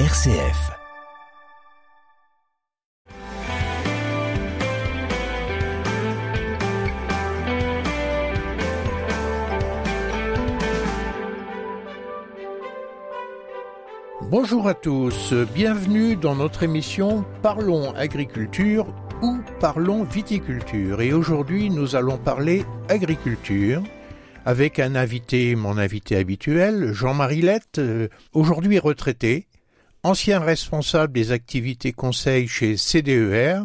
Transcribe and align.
RCF. 0.00 0.72
Bonjour 14.22 14.66
à 14.66 14.74
tous, 14.74 15.32
bienvenue 15.54 16.16
dans 16.16 16.34
notre 16.34 16.64
émission 16.64 17.24
Parlons 17.40 17.94
agriculture 17.94 18.88
ou 19.22 19.38
Parlons 19.60 20.02
viticulture. 20.02 21.02
Et 21.02 21.12
aujourd'hui 21.12 21.70
nous 21.70 21.94
allons 21.94 22.18
parler 22.18 22.64
agriculture 22.88 23.80
avec 24.44 24.80
un 24.80 24.96
invité, 24.96 25.54
mon 25.54 25.78
invité 25.78 26.16
habituel, 26.16 26.92
Jean-Marie 26.92 27.42
Lette, 27.42 27.78
euh, 27.78 28.08
aujourd'hui 28.32 28.80
retraité, 28.80 29.46
ancien 30.04 30.38
responsable 30.38 31.12
des 31.12 31.32
activités 31.32 31.92
conseil 31.92 32.46
chez 32.46 32.76
CDER 32.76 33.60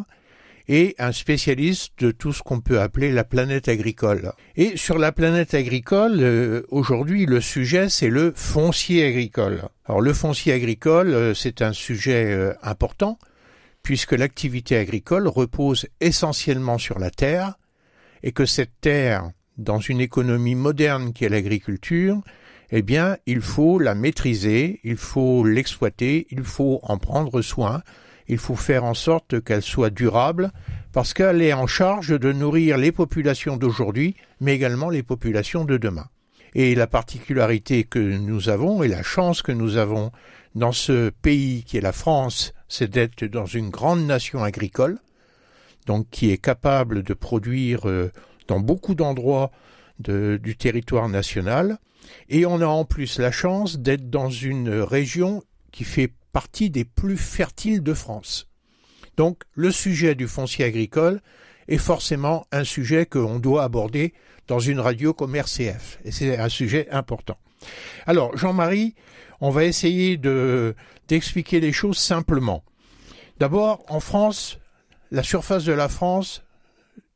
et 0.68 0.94
un 0.98 1.12
spécialiste 1.12 1.92
de 1.98 2.10
tout 2.10 2.32
ce 2.32 2.42
qu'on 2.42 2.60
peut 2.60 2.80
appeler 2.80 3.12
la 3.12 3.24
planète 3.24 3.68
agricole. 3.68 4.32
Et 4.56 4.76
sur 4.76 4.98
la 4.98 5.12
planète 5.12 5.54
agricole, 5.54 6.18
euh, 6.20 6.62
aujourd'hui, 6.70 7.26
le 7.26 7.40
sujet, 7.40 7.88
c'est 7.88 8.08
le 8.08 8.32
foncier 8.34 9.04
agricole. 9.04 9.62
Alors 9.84 10.00
le 10.00 10.12
foncier 10.12 10.52
agricole, 10.52 11.08
euh, 11.08 11.34
c'est 11.34 11.60
un 11.60 11.72
sujet 11.72 12.54
important, 12.62 13.18
puisque 13.82 14.12
l'activité 14.12 14.76
agricole 14.76 15.28
repose 15.28 15.86
essentiellement 16.00 16.78
sur 16.78 16.98
la 16.98 17.10
terre, 17.10 17.54
et 18.22 18.32
que 18.32 18.46
cette 18.46 18.80
terre, 18.80 19.30
dans 19.56 19.80
une 19.80 20.00
économie 20.00 20.54
moderne 20.54 21.12
qui 21.12 21.24
est 21.24 21.28
l'agriculture, 21.28 22.20
eh 22.72 22.82
bien, 22.82 23.16
il 23.26 23.40
faut 23.40 23.78
la 23.78 23.94
maîtriser, 23.94 24.80
il 24.84 24.96
faut 24.96 25.44
l'exploiter, 25.44 26.26
il 26.30 26.44
faut 26.44 26.80
en 26.82 26.98
prendre 26.98 27.42
soin, 27.42 27.82
il 28.28 28.38
faut 28.38 28.56
faire 28.56 28.84
en 28.84 28.94
sorte 28.94 29.42
qu'elle 29.42 29.62
soit 29.62 29.90
durable, 29.90 30.52
parce 30.92 31.14
qu'elle 31.14 31.42
est 31.42 31.52
en 31.52 31.66
charge 31.66 32.18
de 32.18 32.32
nourrir 32.32 32.78
les 32.78 32.92
populations 32.92 33.56
d'aujourd'hui, 33.56 34.14
mais 34.40 34.54
également 34.54 34.88
les 34.88 35.02
populations 35.02 35.64
de 35.64 35.76
demain. 35.76 36.06
Et 36.54 36.74
la 36.74 36.86
particularité 36.86 37.84
que 37.84 37.98
nous 37.98 38.48
avons 38.48 38.82
et 38.82 38.88
la 38.88 39.02
chance 39.02 39.42
que 39.42 39.52
nous 39.52 39.76
avons 39.76 40.10
dans 40.54 40.72
ce 40.72 41.10
pays 41.10 41.64
qui 41.64 41.76
est 41.76 41.80
la 41.80 41.92
France, 41.92 42.52
c'est 42.68 42.90
d'être 42.90 43.24
dans 43.24 43.46
une 43.46 43.70
grande 43.70 44.04
nation 44.04 44.42
agricole, 44.42 44.98
donc 45.86 46.06
qui 46.10 46.30
est 46.30 46.38
capable 46.38 47.02
de 47.02 47.14
produire 47.14 47.88
euh, 47.88 48.12
dans 48.46 48.60
beaucoup 48.60 48.94
d'endroits 48.94 49.50
du 49.98 50.56
territoire 50.56 51.10
national. 51.10 51.78
Et 52.28 52.46
on 52.46 52.60
a 52.60 52.66
en 52.66 52.84
plus 52.84 53.18
la 53.18 53.32
chance 53.32 53.78
d'être 53.78 54.10
dans 54.10 54.30
une 54.30 54.70
région 54.70 55.42
qui 55.72 55.84
fait 55.84 56.12
partie 56.32 56.70
des 56.70 56.84
plus 56.84 57.16
fertiles 57.16 57.82
de 57.82 57.94
France. 57.94 58.48
Donc 59.16 59.42
le 59.54 59.70
sujet 59.70 60.14
du 60.14 60.28
foncier 60.28 60.64
agricole 60.64 61.20
est 61.68 61.78
forcément 61.78 62.46
un 62.52 62.64
sujet 62.64 63.06
qu'on 63.06 63.38
doit 63.38 63.64
aborder 63.64 64.14
dans 64.46 64.58
une 64.58 64.80
radio 64.80 65.12
comme 65.12 65.36
RCF. 65.36 65.98
Et 66.04 66.10
c'est 66.10 66.38
un 66.38 66.48
sujet 66.48 66.88
important. 66.90 67.36
Alors, 68.06 68.36
Jean-Marie, 68.36 68.94
on 69.40 69.50
va 69.50 69.64
essayer 69.64 70.16
de, 70.16 70.74
d'expliquer 71.08 71.60
les 71.60 71.72
choses 71.72 71.98
simplement. 71.98 72.64
D'abord, 73.38 73.84
en 73.88 74.00
France, 74.00 74.58
la 75.10 75.22
surface 75.22 75.64
de 75.64 75.72
la 75.72 75.88
France 75.88 76.42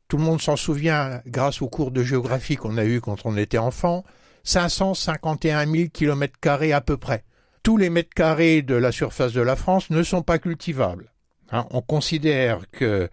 tout 0.07 0.17
le 0.17 0.23
monde 0.23 0.41
s'en 0.41 0.55
souvient 0.55 1.21
grâce 1.25 1.61
aux 1.61 1.67
cours 1.67 1.91
de 1.91 2.03
géographie 2.03 2.55
qu'on 2.55 2.77
a 2.77 2.85
eu 2.85 3.01
quand 3.01 3.25
on 3.25 3.37
était 3.37 3.57
enfant, 3.57 4.03
551 4.45 5.65
000 5.65 5.89
kilomètres 5.91 6.39
carrés 6.39 6.71
à 6.71 6.81
peu 6.81 6.97
près. 6.97 7.23
Tous 7.63 7.77
les 7.77 7.89
mètres 7.89 8.13
carrés 8.15 8.61
de 8.61 8.75
la 8.75 8.91
surface 8.91 9.33
de 9.33 9.41
la 9.41 9.55
France 9.55 9.89
ne 9.89 10.03
sont 10.03 10.21
pas 10.21 10.39
cultivables. 10.39 11.11
Hein, 11.51 11.65
on 11.71 11.81
considère 11.81 12.69
que, 12.71 13.09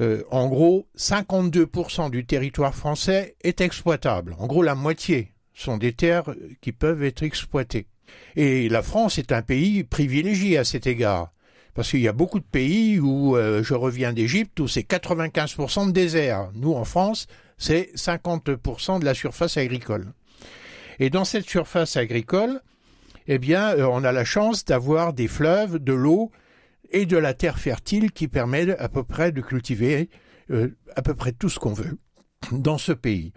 euh, 0.00 0.22
en 0.30 0.48
gros, 0.48 0.88
52% 0.96 2.10
du 2.10 2.26
territoire 2.26 2.74
français 2.74 3.36
est 3.42 3.60
exploitable. 3.60 4.34
En 4.38 4.46
gros, 4.46 4.62
la 4.62 4.74
moitié 4.74 5.32
sont 5.54 5.78
des 5.78 5.92
terres 5.92 6.34
qui 6.60 6.72
peuvent 6.72 7.04
être 7.04 7.22
exploitées. 7.22 7.86
Et 8.36 8.68
la 8.68 8.82
France 8.82 9.18
est 9.18 9.32
un 9.32 9.42
pays 9.42 9.84
privilégié 9.84 10.58
à 10.58 10.64
cet 10.64 10.86
égard. 10.86 11.30
Parce 11.74 11.90
qu'il 11.90 12.00
y 12.00 12.08
a 12.08 12.12
beaucoup 12.12 12.38
de 12.38 12.44
pays 12.44 13.00
où, 13.00 13.36
euh, 13.36 13.62
je 13.62 13.74
reviens 13.74 14.12
d'Égypte, 14.12 14.58
où 14.60 14.68
c'est 14.68 14.82
95% 14.82 15.86
de 15.86 15.92
désert. 15.92 16.50
Nous, 16.54 16.72
en 16.72 16.84
France, 16.84 17.26
c'est 17.58 17.90
50% 17.94 18.98
de 19.00 19.04
la 19.04 19.14
surface 19.14 19.56
agricole. 19.56 20.12
Et 20.98 21.10
dans 21.10 21.24
cette 21.24 21.48
surface 21.48 21.96
agricole, 21.96 22.60
eh 23.26 23.38
bien, 23.38 23.70
euh, 23.70 23.86
on 23.90 24.04
a 24.04 24.12
la 24.12 24.24
chance 24.24 24.64
d'avoir 24.64 25.12
des 25.12 25.28
fleuves, 25.28 25.78
de 25.78 25.92
l'eau 25.92 26.30
et 26.90 27.06
de 27.06 27.16
la 27.16 27.34
terre 27.34 27.58
fertile 27.58 28.12
qui 28.12 28.28
permettent 28.28 28.76
à 28.78 28.88
peu 28.88 29.02
près 29.02 29.32
de 29.32 29.40
cultiver 29.40 30.08
euh, 30.50 30.68
à 30.94 31.02
peu 31.02 31.14
près 31.14 31.32
tout 31.32 31.48
ce 31.48 31.58
qu'on 31.58 31.72
veut 31.72 31.98
dans 32.52 32.78
ce 32.78 32.92
pays. 32.92 33.32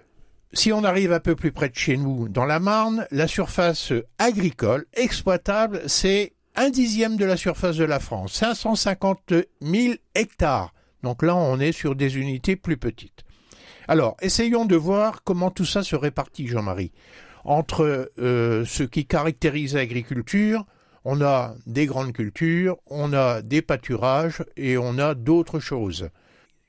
Si 0.53 0.71
on 0.71 0.83
arrive 0.83 1.11
un 1.11 1.19
peu 1.19 1.35
plus 1.35 1.51
près 1.51 1.69
de 1.69 1.75
chez 1.75 1.97
nous, 1.97 2.29
dans 2.29 2.45
la 2.45 2.59
Marne, 2.59 3.05
la 3.11 3.27
surface 3.27 3.93
agricole 4.17 4.85
exploitable, 4.93 5.81
c'est 5.87 6.33
un 6.55 6.69
dixième 6.69 7.17
de 7.17 7.25
la 7.25 7.37
surface 7.37 7.77
de 7.77 7.85
la 7.85 7.99
France, 7.99 8.33
550 8.33 9.33
000 9.61 9.93
hectares. 10.15 10.73
Donc 11.03 11.21
là, 11.21 11.35
on 11.35 11.59
est 11.59 11.71
sur 11.71 11.95
des 11.95 12.17
unités 12.17 12.55
plus 12.55 12.77
petites. 12.77 13.23
Alors, 13.87 14.17
essayons 14.21 14.65
de 14.65 14.75
voir 14.75 15.23
comment 15.23 15.51
tout 15.51 15.65
ça 15.65 15.83
se 15.83 15.95
répartit, 15.95 16.47
Jean-Marie. 16.47 16.91
Entre 17.47 18.11
euh, 18.19 18.65
ce 18.65 18.83
qui 18.83 19.05
caractérise 19.05 19.73
l'agriculture, 19.73 20.65
on 21.05 21.21
a 21.21 21.55
des 21.65 21.85
grandes 21.85 22.11
cultures, 22.11 22.75
on 22.87 23.13
a 23.13 23.41
des 23.41 23.61
pâturages 23.61 24.43
et 24.57 24.77
on 24.77 24.99
a 24.99 25.15
d'autres 25.15 25.61
choses. 25.61 26.09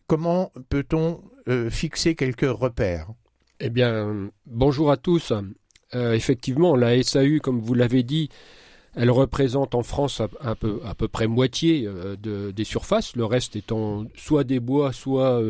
Comment 0.06 0.52
peut-on 0.68 1.20
euh, 1.48 1.68
fixer 1.68 2.14
quelques 2.14 2.48
repères? 2.48 3.08
Eh 3.58 3.70
bien, 3.70 4.30
bonjour 4.46 4.92
à 4.92 4.96
tous. 4.96 5.32
Euh, 5.96 6.12
effectivement, 6.12 6.76
la 6.76 7.02
SAU, 7.02 7.40
comme 7.42 7.58
vous 7.58 7.74
l'avez 7.74 8.04
dit, 8.04 8.28
elle 8.94 9.10
représente 9.10 9.74
en 9.74 9.82
France 9.82 10.22
à, 10.40 10.54
peu, 10.54 11.08
près 11.08 11.26
moitié 11.26 11.88
des 12.22 12.64
surfaces, 12.64 13.16
le 13.16 13.24
reste 13.24 13.56
étant 13.56 14.04
soit 14.14 14.44
des 14.44 14.60
bois, 14.60 14.92
soit 14.92 15.42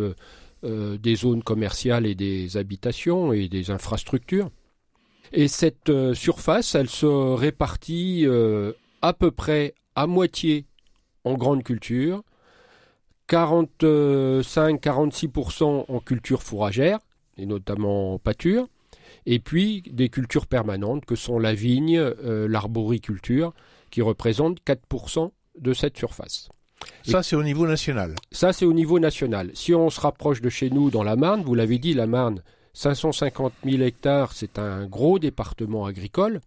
des 0.62 1.14
zones 1.16 1.42
commerciales 1.42 2.06
et 2.06 2.14
des 2.14 2.56
habitations 2.56 3.32
et 3.34 3.48
des 3.48 3.70
infrastructures. 3.70 4.50
Et 5.32 5.48
cette 5.48 5.92
surface, 6.14 6.74
elle 6.74 6.88
se 6.88 7.06
répartit 7.06 8.26
à 9.02 9.12
peu 9.12 9.30
près 9.30 9.74
à 9.94 10.06
moitié 10.06 10.64
en 11.24 11.34
grande 11.34 11.62
culture, 11.62 12.22
45-46% 13.28 15.84
en 15.88 16.00
culture 16.00 16.42
fourragère, 16.42 16.98
et 17.36 17.44
notamment 17.46 18.14
en 18.14 18.18
pâture, 18.18 18.66
et 19.26 19.38
puis 19.38 19.82
des 19.90 20.08
cultures 20.08 20.46
permanentes 20.46 21.04
que 21.04 21.14
sont 21.14 21.38
la 21.38 21.54
vigne, 21.54 21.98
euh, 21.98 22.48
l'arboriculture, 22.48 23.52
qui 23.90 24.02
représentent 24.02 24.58
4% 24.64 25.30
de 25.58 25.72
cette 25.72 25.96
surface. 25.96 26.48
Ça, 27.02 27.22
c'est 27.22 27.36
au 27.36 27.42
niveau 27.42 27.66
national. 27.66 28.14
Ça, 28.30 28.52
c'est 28.52 28.64
au 28.64 28.72
niveau 28.72 29.00
national. 29.00 29.50
Si 29.54 29.74
on 29.74 29.90
se 29.90 30.00
rapproche 30.00 30.40
de 30.40 30.48
chez 30.48 30.70
nous 30.70 30.90
dans 30.90 31.02
la 31.02 31.16
Marne, 31.16 31.42
vous 31.42 31.54
l'avez 31.54 31.78
dit, 31.78 31.94
la 31.94 32.06
Marne, 32.06 32.42
550 32.78 33.52
000 33.64 33.82
hectares, 33.82 34.32
c'est 34.32 34.56
un 34.56 34.86
gros 34.86 35.18
département 35.18 35.84
agricole. 35.84 36.40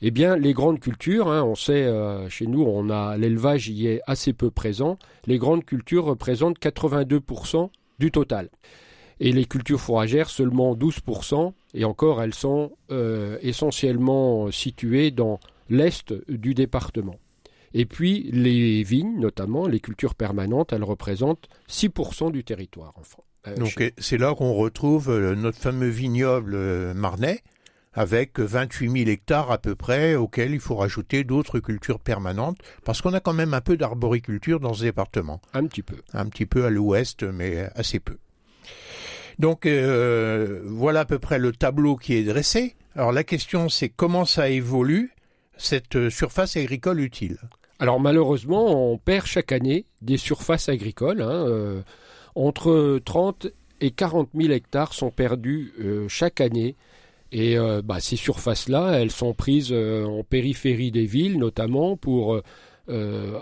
Eh 0.00 0.10
bien, 0.10 0.34
les 0.34 0.54
grandes 0.54 0.80
cultures, 0.80 1.28
hein, 1.28 1.42
on 1.42 1.54
sait, 1.54 1.84
euh, 1.84 2.30
chez 2.30 2.46
nous, 2.46 2.62
on 2.62 2.88
a 2.88 3.18
l'élevage 3.18 3.68
y 3.68 3.86
est 3.86 4.00
assez 4.06 4.32
peu 4.32 4.50
présent. 4.50 4.98
Les 5.26 5.36
grandes 5.36 5.66
cultures 5.66 6.06
représentent 6.06 6.58
82% 6.58 7.68
du 7.98 8.10
total 8.10 8.48
et 9.20 9.32
les 9.32 9.44
cultures 9.44 9.80
fourragères 9.80 10.30
seulement 10.30 10.74
12%, 10.74 11.52
et 11.74 11.84
encore 11.84 12.22
elles 12.22 12.34
sont 12.34 12.72
euh, 12.90 13.38
essentiellement 13.42 14.50
situées 14.50 15.10
dans 15.10 15.40
l'est 15.68 16.14
du 16.28 16.54
département. 16.54 17.16
Et 17.74 17.84
puis 17.84 18.30
les 18.32 18.82
vignes, 18.82 19.18
notamment 19.18 19.66
les 19.66 19.80
cultures 19.80 20.14
permanentes, 20.14 20.72
elles 20.72 20.84
représentent 20.84 21.48
6% 21.68 22.32
du 22.32 22.44
territoire 22.44 22.92
en 22.96 23.02
France. 23.02 23.24
Euh, 23.46 23.54
Donc 23.56 23.92
c'est 23.98 24.18
là 24.18 24.34
qu'on 24.34 24.52
retrouve 24.52 25.10
euh, 25.10 25.34
notre 25.34 25.58
fameux 25.58 25.88
vignoble 25.88 26.56
marnais, 26.94 27.42
avec 27.94 28.38
28 28.38 28.90
000 28.90 29.10
hectares 29.10 29.50
à 29.50 29.58
peu 29.58 29.74
près, 29.74 30.16
auxquels 30.16 30.52
il 30.52 30.60
faut 30.60 30.76
rajouter 30.76 31.24
d'autres 31.24 31.60
cultures 31.60 32.00
permanentes, 32.00 32.58
parce 32.84 33.00
qu'on 33.00 33.14
a 33.14 33.20
quand 33.20 33.32
même 33.32 33.54
un 33.54 33.60
peu 33.60 33.76
d'arboriculture 33.76 34.60
dans 34.60 34.74
ce 34.74 34.84
département. 34.84 35.40
Un 35.54 35.66
petit 35.66 35.82
peu. 35.82 35.96
Un 36.12 36.26
petit 36.26 36.46
peu 36.46 36.64
à 36.66 36.70
l'ouest, 36.70 37.22
mais 37.22 37.68
assez 37.74 38.00
peu. 38.00 38.18
Donc 39.38 39.66
euh, 39.66 40.62
voilà 40.64 41.00
à 41.00 41.04
peu 41.04 41.18
près 41.18 41.38
le 41.38 41.52
tableau 41.52 41.96
qui 41.96 42.14
est 42.14 42.24
dressé. 42.24 42.74
Alors 42.94 43.12
la 43.12 43.24
question 43.24 43.68
c'est 43.68 43.88
comment 43.88 44.24
ça 44.24 44.48
évolue 44.48 45.12
cette 45.56 46.08
surface 46.08 46.56
agricole 46.56 47.00
utile? 47.00 47.38
Alors 47.78 48.00
malheureusement 48.00 48.92
on 48.92 48.98
perd 48.98 49.26
chaque 49.26 49.52
année 49.52 49.84
des 50.00 50.16
surfaces 50.16 50.68
agricoles. 50.68 51.20
Hein, 51.20 51.46
euh, 51.48 51.82
entre 52.36 53.00
30 53.04 53.48
et 53.80 53.90
40 53.90 54.28
000 54.34 54.52
hectares 54.52 54.94
sont 54.94 55.10
perdus 55.10 55.72
euh, 55.80 56.06
chaque 56.08 56.40
année. 56.40 56.76
Et 57.32 57.56
bah, 57.84 57.98
ces 57.98 58.14
surfaces-là, 58.14 58.92
elles 58.92 59.10
sont 59.10 59.34
prises 59.34 59.72
en 59.72 60.22
périphérie 60.22 60.92
des 60.92 61.06
villes, 61.06 61.38
notamment 61.38 61.96
pour 61.96 62.40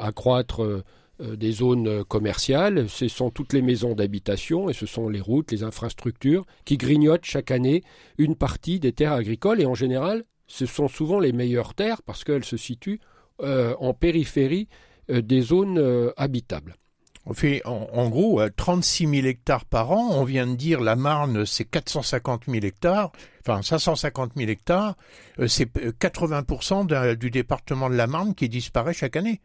accroître 0.01 0.83
des 1.21 1.53
zones 1.53 2.03
commerciales, 2.05 2.89
ce 2.89 3.09
sont 3.09 3.31
toutes 3.31 3.53
les 3.53 3.61
maisons 3.61 3.95
d'habitation 3.95 4.71
et 4.71 4.73
ce 4.73 4.87
sont 4.87 5.11
les 5.11 5.21
routes, 5.21 5.53
les 5.53 5.65
infrastructures 5.65 6.47
qui 6.65 6.79
grignotent 6.79 7.27
chaque 7.27 7.51
année 7.51 7.85
une 8.17 8.37
partie 8.37 8.81
des 8.81 8.93
terres 8.93 9.13
agricoles 9.13 9.61
et 9.61 9.67
en 9.67 9.75
général, 9.75 10.25
ce 10.47 10.65
sont 10.65 10.89
souvent 10.89 11.21
les 11.21 11.33
meilleures 11.33 11.75
terres 11.75 12.03
parce 12.03 12.25
qu'elles 12.25 12.45
se 12.45 12.57
situent 12.57 13.01
en 13.39 13.93
périphérie 13.93 14.67
des 15.09 15.43
zones 15.43 16.11
habitables. 16.17 16.75
On 17.27 17.33
fait 17.33 17.63
en, 17.65 18.09
gros 18.11 18.43
36 18.55 19.09
000 19.09 19.27
hectares 19.27 19.65
par 19.65 19.93
an. 19.93 20.11
On 20.13 20.25
vient 20.25 20.47
de 20.47 20.57
dire 20.57 20.81
la 20.81 20.95
Marne, 20.95 21.47
c'est 21.47 21.65
450 21.65 22.45
000 22.49 22.65
hectares, 22.67 23.13
enfin 23.41 23.63
550 23.63 24.33
000 24.37 24.51
hectares. 24.51 24.95
Euh, 25.39 25.49
c'est 25.49 25.75
80% 25.75 26.93
euh, 26.93 27.15
du 27.15 27.31
département 27.31 27.89
de 27.89 27.95
la 27.95 28.07
Marne 28.07 28.35
qui 28.35 28.51
disparaît 28.51 28.93
chaque 28.93 29.17
année. 29.17 29.41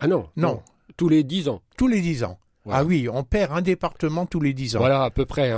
Ah 0.00 0.06
non, 0.06 0.28
non. 0.36 0.62
Tous 0.98 1.08
les 1.08 1.24
10 1.24 1.48
ans. 1.48 1.62
Tous 1.78 1.88
les 1.88 2.02
10 2.02 2.24
ans. 2.24 2.38
Ah 2.70 2.84
oui, 2.84 3.08
on 3.10 3.24
perd 3.24 3.52
un 3.52 3.62
département 3.62 4.26
tous 4.26 4.40
les 4.40 4.52
10 4.52 4.76
ans. 4.76 4.80
Voilà, 4.80 5.04
à 5.04 5.10
peu 5.10 5.24
près. 5.24 5.52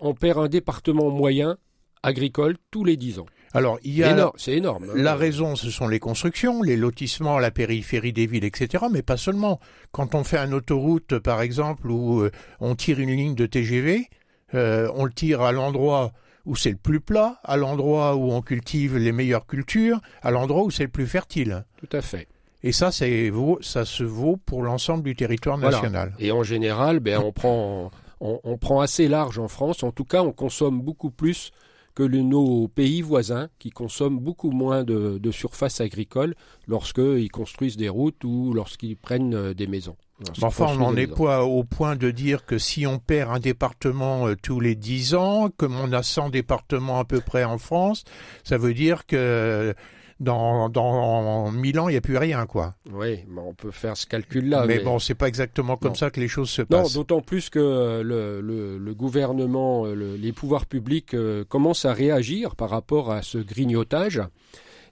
on 0.00 0.14
perd 0.14 0.38
un 0.38 0.48
département 0.48 1.10
moyen 1.10 1.58
agricole 2.02 2.56
tous 2.70 2.84
les 2.84 2.96
10 2.96 3.18
ans. 3.18 3.26
Alors, 3.54 3.78
il 3.82 3.94
y 3.94 4.04
a 4.04 4.32
c'est 4.36 4.52
énorme. 4.52 4.84
Hein. 4.90 4.92
La 4.94 5.14
raison, 5.14 5.56
ce 5.56 5.70
sont 5.70 5.88
les 5.88 5.98
constructions, 5.98 6.62
les 6.62 6.76
lotissements, 6.76 7.38
la 7.38 7.50
périphérie 7.50 8.12
des 8.12 8.26
villes, 8.26 8.44
etc. 8.44 8.84
Mais 8.90 9.02
pas 9.02 9.16
seulement. 9.16 9.58
Quand 9.92 10.14
on 10.14 10.24
fait 10.24 10.38
une 10.38 10.54
autoroute, 10.54 11.18
par 11.18 11.40
exemple, 11.40 11.90
où 11.90 12.20
euh, 12.20 12.30
on 12.60 12.74
tire 12.74 13.00
une 13.00 13.10
ligne 13.10 13.34
de 13.34 13.46
TGV, 13.46 14.08
euh, 14.54 14.90
on 14.94 15.04
le 15.04 15.12
tire 15.12 15.42
à 15.42 15.52
l'endroit 15.52 16.12
où 16.44 16.56
c'est 16.56 16.70
le 16.70 16.76
plus 16.76 17.00
plat, 17.00 17.40
à 17.44 17.56
l'endroit 17.56 18.16
où 18.16 18.32
on 18.32 18.40
cultive 18.40 18.96
les 18.96 19.12
meilleures 19.12 19.46
cultures, 19.46 20.00
à 20.22 20.30
l'endroit 20.30 20.62
où 20.64 20.70
c'est 20.70 20.84
le 20.84 20.90
plus 20.90 21.06
fertile. 21.06 21.64
Tout 21.76 21.96
à 21.96 22.00
fait. 22.00 22.28
Et 22.62 22.72
ça, 22.72 22.90
ça 22.90 23.84
se 23.84 24.04
vaut 24.04 24.36
pour 24.36 24.62
l'ensemble 24.62 25.04
du 25.04 25.14
territoire 25.14 25.58
national. 25.58 26.14
Et 26.18 26.32
en 26.32 26.42
général, 26.42 27.00
ben, 27.00 27.20
on, 27.24 27.32
prend, 27.32 27.90
on 28.20 28.58
prend 28.58 28.80
assez 28.80 29.08
large 29.08 29.38
en 29.38 29.46
France. 29.46 29.82
En 29.82 29.92
tout 29.92 30.04
cas, 30.04 30.22
on 30.22 30.32
consomme 30.32 30.80
beaucoup 30.80 31.10
plus 31.10 31.52
que 31.98 32.04
nos 32.04 32.68
pays 32.68 33.02
voisins 33.02 33.48
qui 33.58 33.70
consomment 33.70 34.20
beaucoup 34.20 34.52
moins 34.52 34.84
de, 34.84 35.30
surface 35.32 35.80
agricole 35.80 36.36
lorsqu'ils 36.68 37.28
construisent 37.28 37.76
des 37.76 37.88
routes 37.88 38.22
ou 38.22 38.52
lorsqu'ils 38.54 38.96
prennent 38.96 39.34
euh, 39.34 39.52
des 39.52 39.66
maisons. 39.66 39.96
Enfin, 40.40 40.66
on 40.68 40.76
n'en 40.76 40.96
est 40.96 41.08
pas 41.08 41.44
au 41.44 41.64
point 41.64 41.96
de 41.96 42.12
dire 42.12 42.46
que 42.46 42.56
si 42.56 42.86
on 42.86 43.00
perd 43.00 43.32
un 43.32 43.40
département 43.40 44.28
euh, 44.28 44.36
tous 44.40 44.60
les 44.60 44.76
10 44.76 45.16
ans, 45.16 45.50
comme 45.56 45.74
on 45.74 45.92
a 45.92 46.04
100 46.04 46.30
départements 46.30 47.00
à 47.00 47.04
peu 47.04 47.20
près 47.20 47.42
en 47.42 47.58
France, 47.58 48.04
ça 48.44 48.58
veut 48.58 48.74
dire 48.74 49.04
que 49.04 49.74
dans, 50.20 50.68
dans 50.68 51.50
1000 51.52 51.80
ans, 51.80 51.88
il 51.88 51.92
n'y 51.92 51.98
a 51.98 52.00
plus 52.00 52.16
rien, 52.16 52.46
quoi. 52.46 52.74
Oui, 52.92 53.20
mais 53.28 53.40
on 53.40 53.54
peut 53.54 53.70
faire 53.70 53.96
ce 53.96 54.06
calcul-là. 54.06 54.66
Mais, 54.66 54.80
bon, 54.80 54.98
c'est 54.98 55.14
pas 55.14 55.28
exactement 55.28 55.76
comme 55.76 55.94
ça 55.94 56.10
que 56.10 56.20
les 56.20 56.28
choses 56.28 56.50
se 56.50 56.62
passent. 56.62 56.94
Non, 56.94 57.00
d'autant 57.00 57.20
plus 57.20 57.50
que 57.50 58.02
le, 58.02 58.40
le, 58.40 58.94
gouvernement, 58.94 59.86
les 59.86 60.32
pouvoirs 60.32 60.66
publics 60.66 61.14
euh, 61.14 61.44
commencent 61.44 61.84
à 61.84 61.92
réagir 61.92 62.56
par 62.56 62.70
rapport 62.70 63.12
à 63.12 63.22
ce 63.22 63.38
grignotage. 63.38 64.22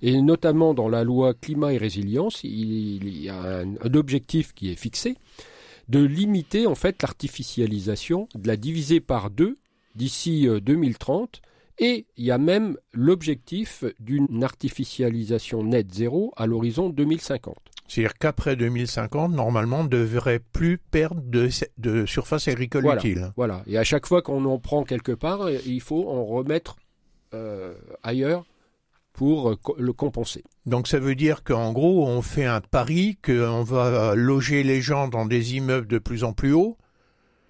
Et 0.02 0.20
notamment 0.20 0.74
dans 0.74 0.88
la 0.88 1.04
loi 1.04 1.32
climat 1.34 1.72
et 1.72 1.78
résilience, 1.78 2.44
il, 2.44 3.08
y 3.18 3.28
a 3.28 3.40
un, 3.40 3.76
un 3.76 3.94
objectif 3.94 4.52
qui 4.54 4.70
est 4.70 4.76
fixé 4.76 5.16
de 5.88 6.00
limiter 6.04 6.66
en 6.66 6.74
fait 6.74 7.00
l'artificialisation, 7.00 8.28
de 8.34 8.46
la 8.46 8.56
diviser 8.56 9.00
par 9.00 9.30
deux 9.30 9.56
d'ici 9.94 10.46
2030 10.62 11.40
euh, 11.42 11.45
et 11.78 12.06
il 12.16 12.24
y 12.24 12.30
a 12.30 12.38
même 12.38 12.76
l'objectif 12.92 13.84
d'une 14.00 14.42
artificialisation 14.42 15.62
nette 15.62 15.92
zéro 15.92 16.32
à 16.36 16.46
l'horizon 16.46 16.88
2050. 16.88 17.56
C'est-à-dire 17.88 18.14
qu'après 18.14 18.56
2050, 18.56 19.32
normalement, 19.32 19.80
on 19.80 19.84
ne 19.84 19.88
devrait 19.88 20.40
plus 20.40 20.78
perdre 20.78 21.22
de, 21.22 22.06
surface 22.06 22.48
agricole 22.48 22.86
utile. 22.96 23.32
Voilà. 23.36 23.62
Et 23.66 23.78
à 23.78 23.84
chaque 23.84 24.06
fois 24.06 24.22
qu'on 24.22 24.44
en 24.44 24.58
prend 24.58 24.84
quelque 24.84 25.12
part, 25.12 25.48
il 25.50 25.80
faut 25.80 26.08
en 26.08 26.24
remettre 26.24 26.76
euh, 27.34 27.74
ailleurs 28.02 28.44
pour 29.12 29.50
euh, 29.50 29.56
le 29.78 29.92
compenser. 29.92 30.44
Donc 30.66 30.88
ça 30.88 30.98
veut 30.98 31.14
dire 31.14 31.44
qu'en 31.44 31.72
gros, 31.72 32.06
on 32.06 32.22
fait 32.22 32.44
un 32.44 32.60
pari 32.60 33.18
qu'on 33.24 33.62
va 33.62 34.14
loger 34.14 34.62
les 34.62 34.80
gens 34.80 35.08
dans 35.08 35.26
des 35.26 35.56
immeubles 35.56 35.86
de 35.86 35.98
plus 35.98 36.24
en 36.24 36.32
plus 36.32 36.52
hauts, 36.52 36.76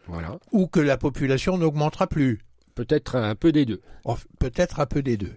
voilà. 0.06 0.38
ou 0.52 0.66
que 0.66 0.80
la 0.80 0.96
population 0.96 1.58
n'augmentera 1.58 2.06
plus. 2.06 2.45
Peut-être 2.76 3.16
un 3.16 3.34
peu 3.34 3.52
des 3.52 3.64
deux. 3.64 3.80
Peut-être 4.38 4.80
un 4.80 4.86
peu 4.86 5.02
des 5.02 5.16
deux. 5.16 5.32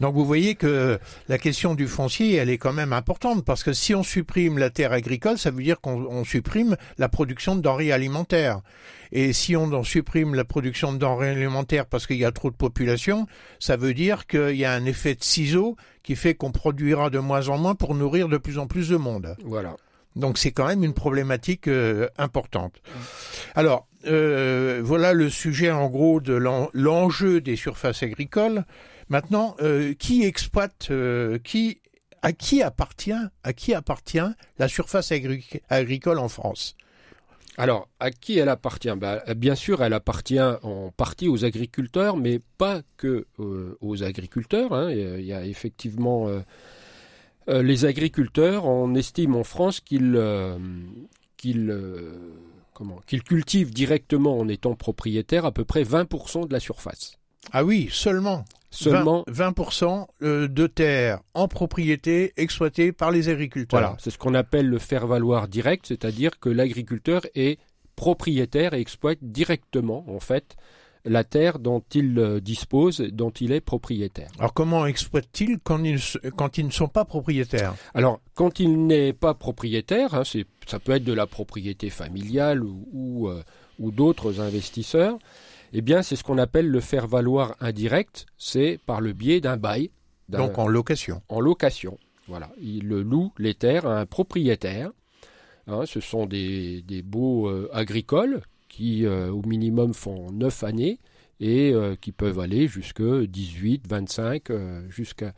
Donc 0.00 0.14
vous 0.14 0.26
voyez 0.26 0.54
que 0.54 0.98
la 1.28 1.38
question 1.38 1.74
du 1.74 1.88
foncier, 1.88 2.34
elle 2.34 2.50
est 2.50 2.58
quand 2.58 2.74
même 2.74 2.92
importante 2.92 3.42
parce 3.42 3.64
que 3.64 3.72
si 3.72 3.94
on 3.94 4.02
supprime 4.02 4.58
la 4.58 4.68
terre 4.68 4.92
agricole, 4.92 5.38
ça 5.38 5.50
veut 5.50 5.62
dire 5.62 5.80
qu'on 5.80 6.24
supprime 6.24 6.76
la 6.98 7.08
production 7.08 7.56
de 7.56 7.62
denrées 7.62 7.90
alimentaires. 7.90 8.60
Et 9.12 9.32
si 9.32 9.56
on 9.56 9.72
en 9.72 9.82
supprime 9.82 10.34
la 10.34 10.44
production 10.44 10.92
de 10.92 10.98
denrées 10.98 11.30
alimentaires 11.30 11.86
parce 11.86 12.06
qu'il 12.06 12.18
y 12.18 12.24
a 12.26 12.32
trop 12.32 12.50
de 12.50 12.56
population, 12.56 13.26
ça 13.58 13.76
veut 13.76 13.94
dire 13.94 14.26
qu'il 14.26 14.56
y 14.56 14.66
a 14.66 14.72
un 14.74 14.84
effet 14.84 15.14
de 15.14 15.24
ciseau 15.24 15.76
qui 16.02 16.16
fait 16.16 16.34
qu'on 16.34 16.52
produira 16.52 17.08
de 17.08 17.18
moins 17.18 17.48
en 17.48 17.56
moins 17.56 17.74
pour 17.74 17.94
nourrir 17.94 18.28
de 18.28 18.36
plus 18.36 18.58
en 18.58 18.66
plus 18.66 18.90
de 18.90 18.96
monde. 18.96 19.36
Voilà. 19.42 19.74
Donc 20.16 20.38
c'est 20.38 20.52
quand 20.52 20.66
même 20.66 20.84
une 20.84 20.94
problématique 20.94 21.68
euh, 21.68 22.08
importante. 22.18 22.80
Alors 23.54 23.88
euh, 24.06 24.80
voilà 24.84 25.12
le 25.12 25.28
sujet 25.28 25.70
en 25.70 25.88
gros 25.88 26.20
de 26.20 26.34
l'enjeu 26.34 27.40
des 27.40 27.56
surfaces 27.56 28.02
agricoles. 28.02 28.64
Maintenant, 29.08 29.54
euh, 29.60 29.92
qui 29.94 30.24
exploite, 30.24 30.90
qui 31.42 31.80
à 32.22 32.32
qui 32.32 32.62
appartient, 32.62 33.12
à 33.42 33.52
qui 33.52 33.74
appartient 33.74 34.18
la 34.58 34.68
surface 34.68 35.12
agricole 35.68 36.18
en 36.18 36.28
France? 36.28 36.74
Alors, 37.58 37.88
à 38.00 38.10
qui 38.10 38.38
elle 38.38 38.48
appartient? 38.48 38.90
Bah, 38.96 39.22
Bien 39.36 39.54
sûr, 39.54 39.82
elle 39.82 39.92
appartient 39.92 40.40
en 40.40 40.90
partie 40.96 41.28
aux 41.28 41.44
agriculteurs, 41.44 42.16
mais 42.16 42.40
pas 42.56 42.80
que 42.96 43.26
aux 43.38 44.02
agriculteurs. 44.02 44.72
Hein. 44.72 44.90
Il 44.90 45.24
y 45.24 45.34
a 45.34 45.44
effectivement 45.44 46.28
les 47.46 47.84
agriculteurs, 47.84 48.64
on 48.64 48.94
estime 48.94 49.36
en 49.36 49.44
France 49.44 49.80
qu'ils 49.80 50.16
euh, 50.16 50.58
euh, 51.46 52.12
cultivent 53.24 53.72
directement 53.72 54.38
en 54.38 54.48
étant 54.48 54.74
propriétaires 54.74 55.44
à 55.44 55.52
peu 55.52 55.64
près 55.64 55.82
20% 55.82 56.48
de 56.48 56.52
la 56.52 56.60
surface. 56.60 57.18
Ah 57.52 57.64
oui, 57.64 57.88
seulement. 57.90 58.44
Seulement 58.70 59.24
20%, 59.28 60.06
de 60.20 60.66
terres 60.66 61.20
en 61.34 61.46
propriété 61.46 62.32
exploitées 62.36 62.90
par 62.90 63.12
les 63.12 63.28
agriculteurs. 63.28 63.80
Voilà, 63.80 63.96
c'est 64.00 64.10
ce 64.10 64.18
qu'on 64.18 64.34
appelle 64.34 64.68
le 64.68 64.80
faire 64.80 65.06
valoir 65.06 65.46
direct, 65.46 65.86
c'est-à-dire 65.86 66.40
que 66.40 66.48
l'agriculteur 66.48 67.22
est 67.36 67.60
propriétaire 67.94 68.74
et 68.74 68.80
exploite 68.80 69.18
directement 69.22 70.04
en 70.08 70.18
fait 70.18 70.56
la 71.04 71.24
terre 71.24 71.58
dont 71.58 71.82
il 71.94 72.18
euh, 72.18 72.40
dispose, 72.40 73.00
dont 73.00 73.30
il 73.30 73.52
est 73.52 73.60
propriétaire. 73.60 74.30
Alors 74.38 74.54
comment 74.54 74.86
exploite-t-il 74.86 75.58
quand 75.62 75.82
ils, 75.84 76.00
quand 76.36 76.58
ils 76.58 76.66
ne 76.66 76.70
sont 76.70 76.88
pas 76.88 77.04
propriétaires? 77.04 77.74
Alors 77.94 78.20
quand 78.34 78.58
il 78.60 78.86
n'est 78.86 79.12
pas 79.12 79.34
propriétaire, 79.34 80.14
hein, 80.14 80.22
ça 80.66 80.78
peut 80.78 80.92
être 80.92 81.04
de 81.04 81.12
la 81.12 81.26
propriété 81.26 81.90
familiale 81.90 82.62
ou, 82.64 83.28
euh, 83.28 83.42
ou, 83.78 83.90
d'autres 83.90 84.40
investisseurs, 84.40 85.18
eh 85.72 85.82
bien 85.82 86.02
c'est 86.02 86.16
ce 86.16 86.24
qu'on 86.24 86.38
appelle 86.38 86.68
le 86.68 86.80
faire 86.80 87.06
valoir 87.06 87.54
indirect, 87.60 88.26
c'est 88.38 88.78
par 88.86 89.00
le 89.00 89.12
biais 89.12 89.40
d'un 89.40 89.56
bail. 89.56 89.90
Donc 90.30 90.58
en 90.58 90.66
location. 90.66 91.20
En 91.28 91.40
location, 91.40 91.98
voilà. 92.28 92.50
Il 92.58 92.88
loue 92.88 93.32
les 93.38 93.54
terres 93.54 93.86
à 93.86 94.00
un 94.00 94.06
propriétaire. 94.06 94.90
Hein, 95.66 95.82
ce 95.86 96.00
sont 96.00 96.26
des, 96.26 96.82
des 96.82 97.02
baux 97.02 97.48
euh, 97.48 97.70
agricoles 97.72 98.42
qui 98.74 99.06
euh, 99.06 99.30
au 99.30 99.42
minimum 99.42 99.94
font 99.94 100.32
9 100.32 100.64
années 100.64 100.98
et 101.38 101.72
euh, 101.72 101.94
qui 101.94 102.10
peuvent 102.10 102.40
aller 102.40 102.66
jusqu'à 102.66 103.24
18, 103.24 103.86
25, 103.88 104.48
jusqu'à 104.88 105.32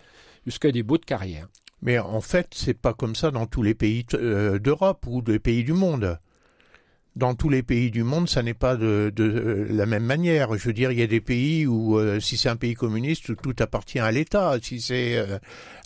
jusqu'à 0.47 0.73
des 0.73 0.83
bouts 0.83 0.97
de 0.97 1.05
carrière. 1.05 1.49
Mais 1.83 1.99
en 1.99 2.23
fait, 2.23 2.49
c'est 2.55 2.81
pas 2.81 2.95
comme 2.95 3.14
ça 3.14 3.31
dans 3.31 3.47
tous 3.47 3.62
les 3.62 3.75
pays 3.75 4.07
euh, 4.14 4.59
d'Europe 4.59 5.07
ou 5.07 5.21
des 5.21 5.38
pays 5.38 5.64
du 5.64 5.75
monde 5.75 6.19
dans 7.17 7.35
tous 7.35 7.49
les 7.49 7.63
pays 7.63 7.91
du 7.91 8.03
monde, 8.03 8.29
ça 8.29 8.43
n'est 8.43 8.55
pas 8.55 8.77
de, 8.77 9.11
de, 9.15 9.67
la 9.71 9.87
même 9.87 10.05
manière. 10.05 10.57
Je 10.57 10.69
veux 10.69 10.75
dire, 10.75 10.93
il 10.93 10.99
y 10.99 11.03
a 11.03 11.07
des 11.07 11.23
pays 11.23 11.67
où, 11.67 11.99
euh, 11.99 12.21
si 12.21 12.37
c'est 12.37 12.51
un 12.51 12.57
pays 12.57 12.75
communiste, 12.75 13.35
tout 13.41 13.57
appartient 13.59 13.99
à 13.99 14.13
l'État. 14.13 14.55
Si 14.63 14.83
c'est 14.83 15.17
euh, 15.17 15.39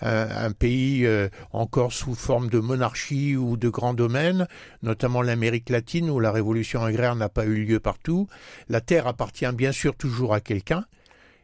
un, 0.03 0.51
pays 0.51 1.07
euh, 1.07 1.29
encore 1.53 1.93
sous 1.93 2.17
forme 2.17 2.51
de 2.51 2.59
monarchie 2.59 3.37
ou 3.37 3.57
de 3.57 3.69
grands 3.69 3.95
domaines, 3.95 4.49
notamment 4.83 5.23
l'Amérique 5.23 5.71
latine 5.71 6.11
où 6.11 6.19
la 6.19 6.33
révolution 6.33 6.83
agraire 6.83 7.15
n'a 7.15 7.29
pas 7.29 7.47
eu 7.47 7.65
lieu 7.65 7.79
partout, 7.79 8.27
la 8.69 8.81
terre 8.81 9.07
appartient 9.07 9.51
bien 9.53 9.73
sûr 9.73 9.95
toujours 9.95 10.35
à 10.35 10.41
quelqu'un. 10.41 10.85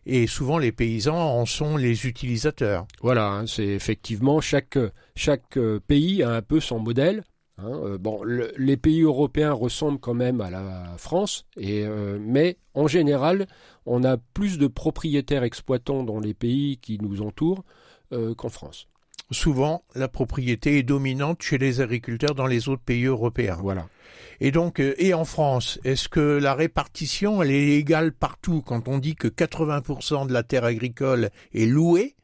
Et 0.05 0.27
souvent, 0.27 0.59
les 0.59 0.73
paysans 0.73 1.17
en 1.17 1.47
sont 1.47 1.77
les 1.77 2.07
utilisateurs. 2.07 2.87
Voilà, 3.03 3.27
hein, 3.27 3.47
c'est 3.47 3.67
effectivement 3.67 4.41
chaque 4.41 4.79
chaque 5.17 5.59
pays 5.87 6.23
a 6.23 6.31
un 6.31 6.43
peu 6.43 6.61
son 6.61 6.79
modèle 6.79 7.25
Hein, 7.59 7.71
euh, 7.85 7.99
bon, 7.99 8.23
les 8.23 8.77
pays 8.77 9.01
européens 9.01 9.53
ressemblent 9.53 9.99
quand 9.99 10.15
même 10.15 10.43
à 10.43 10.51
la 10.51 10.95
France, 10.99 11.47
et, 11.57 11.87
euh, 11.87 12.19
mais 12.21 12.59
en 12.75 12.87
général, 12.87 13.47
on 13.87 14.05
a 14.05 14.19
plus 14.19 14.59
de 14.59 14.67
propriétaires 14.67 15.43
exploitants 15.43 16.03
dans 16.05 16.21
les 16.21 16.35
pays 16.35 16.77
qui 16.77 16.99
nous 17.01 17.23
entourent 17.23 17.65
euh, 18.13 18.35
qu'en 18.35 18.51
France. 18.51 18.89
souvent 19.31 19.83
la 19.95 20.07
propriété 20.07 20.79
est 20.79 20.83
dominante 20.83 21.43
chez 21.43 21.57
les 21.57 21.81
agriculteurs 21.81 22.35
dans 22.35 22.47
les 22.47 22.69
autres 22.69 22.83
pays 22.83 23.07
européens. 23.07 23.59
Voilà. 23.61 23.89
Et 24.41 24.51
donc, 24.51 24.79
et 24.79 25.15
en 25.15 25.25
France, 25.25 25.81
est-ce 25.83 26.11
que 26.11 26.21
la 26.21 26.55
répartition, 26.55 27.43
elle 27.43 27.51
est 27.51 27.79
égale 27.79 28.13
partout? 28.13 28.61
Quand 28.61 28.87
on 28.87 28.99
dit 28.99 29.15
que 29.15 29.29
80% 29.29 30.29
de 30.29 30.33
la 30.33 30.43
terre 30.43 30.65
agricole 30.65 31.31
est 31.55 31.65
louée 31.65 32.15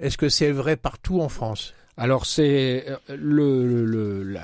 Est-ce 0.00 0.18
que 0.18 0.28
c'est 0.28 0.50
vrai 0.50 0.76
partout 0.76 1.20
en 1.20 1.28
France? 1.28 1.72
Alors, 1.96 2.26
c'est 2.26 2.86
le, 3.08 3.84
le, 3.84 4.22
la, 4.24 4.42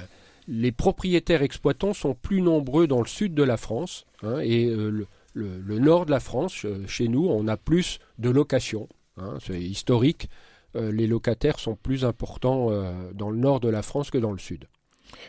les 0.49 0.73
propriétaires 0.73 1.43
exploitants 1.43 1.93
sont 1.95 2.15
plus 2.15 2.41
nombreux 2.41 2.87
dans 2.87 3.01
le 3.01 3.07
sud 3.07 3.35
de 3.35 3.43
la 3.43 3.57
France 3.57 4.07
hein, 4.23 4.41
et 4.41 4.67
euh, 4.67 5.07
le, 5.35 5.79
nord 5.79 6.07
de 6.07 6.11
la 6.11 6.21
France, 6.21 6.67
chez 6.87 7.07
nous, 7.07 7.27
on 7.29 7.47
a 7.47 7.57
plus 7.57 8.01
de 8.19 8.31
locations. 8.31 8.89
Hein, 9.19 9.39
c'est 9.41 9.61
historique. 9.61 10.29
Euh, 10.77 10.93
les 10.93 11.07
locataires 11.07 11.59
sont 11.59 11.77
plus 11.77 12.05
importants 12.05 12.71
euh, 12.71 12.93
dans 13.15 13.31
le 13.31 13.39
nord 13.39 13.61
de 13.61 13.69
la 13.69 13.83
France 13.83 14.11
que 14.11 14.19
dans 14.19 14.33
le 14.33 14.39
sud. 14.39 14.67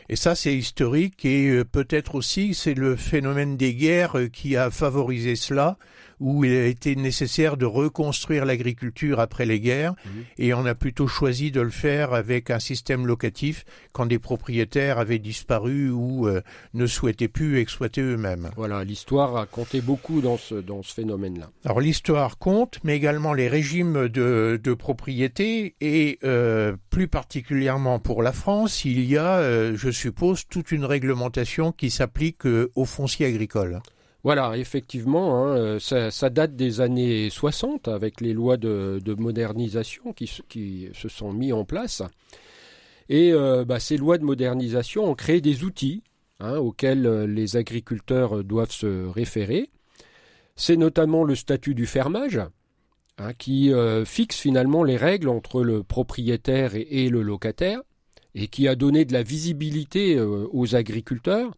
Et 0.08 0.16
ça, 0.16 0.34
c'est 0.34 0.54
historique 0.54 1.24
et 1.24 1.48
euh, 1.48 1.64
peut-être 1.64 2.14
aussi 2.14 2.52
c'est 2.54 2.74
le 2.74 2.96
phénomène 2.96 3.56
des 3.56 3.74
guerres 3.74 4.16
qui 4.32 4.56
a 4.56 4.70
favorisé 4.70 5.36
cela 5.36 5.78
où 6.20 6.44
il 6.44 6.52
a 6.52 6.66
été 6.66 6.94
nécessaire 6.94 7.56
de 7.56 7.66
reconstruire 7.66 8.44
l'agriculture 8.44 9.18
après 9.18 9.46
les 9.46 9.58
guerres, 9.58 9.92
mmh. 9.92 10.08
et 10.38 10.54
on 10.54 10.66
a 10.66 10.74
plutôt 10.74 11.08
choisi 11.08 11.50
de 11.50 11.60
le 11.60 11.70
faire 11.70 12.12
avec 12.12 12.50
un 12.50 12.60
système 12.60 13.06
locatif 13.06 13.64
quand 13.92 14.06
des 14.06 14.18
propriétaires 14.18 14.98
avaient 14.98 15.18
disparu 15.18 15.90
ou 15.90 16.28
euh, 16.28 16.42
ne 16.74 16.86
souhaitaient 16.86 17.28
plus 17.28 17.58
exploiter 17.58 18.02
eux-mêmes. 18.02 18.50
Voilà, 18.56 18.84
l'histoire 18.84 19.36
a 19.36 19.46
compté 19.46 19.80
beaucoup 19.80 20.20
dans 20.20 20.36
ce, 20.36 20.54
dans 20.54 20.82
ce 20.82 20.94
phénomène-là. 20.94 21.50
Alors 21.64 21.80
l'histoire 21.80 22.38
compte, 22.38 22.78
mais 22.84 22.96
également 22.96 23.32
les 23.32 23.48
régimes 23.48 24.08
de, 24.08 24.60
de 24.62 24.74
propriété, 24.74 25.74
et 25.80 26.18
euh, 26.24 26.76
plus 26.90 27.08
particulièrement 27.08 27.98
pour 27.98 28.22
la 28.22 28.32
France, 28.32 28.84
il 28.84 29.04
y 29.04 29.16
a, 29.16 29.38
euh, 29.38 29.74
je 29.76 29.90
suppose, 29.90 30.46
toute 30.48 30.70
une 30.70 30.84
réglementation 30.84 31.72
qui 31.72 31.90
s'applique 31.90 32.44
aux 32.44 32.84
fonciers 32.84 33.26
agricoles. 33.26 33.80
Voilà, 34.22 34.58
effectivement, 34.58 35.36
hein, 35.36 35.56
euh, 35.56 36.10
ça, 36.10 36.30
date 36.30 36.54
des 36.54 36.82
années 36.82 37.30
60 37.30 37.88
avec 37.88 38.20
les 38.20 38.34
lois 38.34 38.58
de, 38.58 39.00
de 39.02 39.14
modernisation 39.14 40.12
qui, 40.12 40.26
se 40.92 41.08
sont 41.08 41.32
mis 41.32 41.52
en 41.52 41.64
place. 41.64 42.02
Et 43.08 43.32
euh, 43.32 43.64
bah, 43.64 43.80
ces 43.80 43.96
lois 43.96 44.18
de 44.18 44.24
modernisation 44.24 45.04
ont 45.04 45.14
créé 45.14 45.40
des 45.40 45.64
outils 45.64 46.02
hein, 46.38 46.56
auxquels 46.58 47.06
euh, 47.06 47.26
les 47.26 47.56
agriculteurs 47.56 48.44
doivent 48.44 48.72
se 48.72 49.06
référer. 49.08 49.70
C'est 50.54 50.76
notamment 50.76 51.24
le 51.24 51.34
statut 51.34 51.74
du 51.74 51.86
fermage, 51.86 52.40
hein, 53.16 53.32
qui 53.38 53.72
fixe 54.04 54.36
finalement 54.36 54.84
les 54.84 54.98
règles 54.98 55.30
entre 55.30 55.62
le 55.62 55.82
propriétaire 55.82 56.72
et, 56.74 57.08
le 57.08 57.22
locataire, 57.22 57.80
et 58.34 58.48
qui 58.48 58.68
a 58.68 58.74
donné 58.74 59.06
de 59.06 59.14
la 59.14 59.22
visibilité 59.22 60.20
aux 60.20 60.74
agriculteurs. 60.76 61.52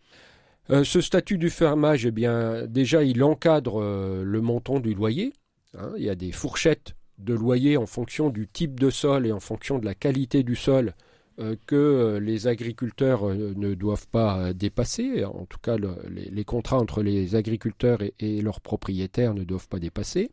Euh, 0.70 0.84
ce 0.84 1.00
statut 1.00 1.38
du 1.38 1.50
fermage, 1.50 2.06
eh 2.06 2.10
bien, 2.10 2.66
déjà, 2.66 3.02
il 3.02 3.22
encadre 3.24 3.82
euh, 3.82 4.22
le 4.24 4.40
montant 4.40 4.78
du 4.78 4.94
loyer. 4.94 5.32
Hein, 5.76 5.92
il 5.96 6.04
y 6.04 6.10
a 6.10 6.14
des 6.14 6.32
fourchettes 6.32 6.94
de 7.18 7.34
loyer 7.34 7.76
en 7.76 7.86
fonction 7.86 8.30
du 8.30 8.46
type 8.46 8.78
de 8.78 8.90
sol 8.90 9.26
et 9.26 9.32
en 9.32 9.40
fonction 9.40 9.78
de 9.78 9.84
la 9.84 9.94
qualité 9.94 10.42
du 10.42 10.54
sol 10.54 10.92
euh, 11.40 11.56
que 11.66 12.18
les 12.22 12.46
agriculteurs 12.46 13.26
ne 13.34 13.74
doivent 13.74 14.08
pas 14.08 14.52
dépasser. 14.52 15.24
En 15.24 15.46
tout 15.46 15.58
cas, 15.60 15.76
le, 15.76 15.96
les, 16.08 16.44
contrats 16.44 16.78
entre 16.78 17.02
les 17.02 17.34
agriculteurs 17.34 17.98
et, 18.18 18.40
leurs 18.40 18.60
propriétaires 18.60 19.34
ne 19.34 19.44
doivent 19.44 19.68
pas 19.68 19.78
dépasser. 19.78 20.30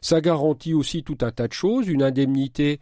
Ça 0.00 0.20
garantit 0.20 0.74
aussi 0.74 1.02
tout 1.02 1.18
un 1.22 1.30
tas 1.30 1.48
de 1.48 1.52
choses, 1.52 1.88
une 1.88 2.02
indemnité 2.02 2.78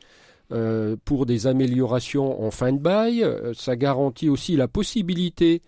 pour 1.05 1.26
des 1.26 1.49
améliorations 1.49 2.45
en 2.45 2.50
fin 2.52 2.73
de 2.73 2.78
bail. 2.78 3.26
Ça 3.55 3.75
garantit 3.75 4.28
aussi 4.28 4.55
la 4.55 4.69
possibilité 4.69 5.62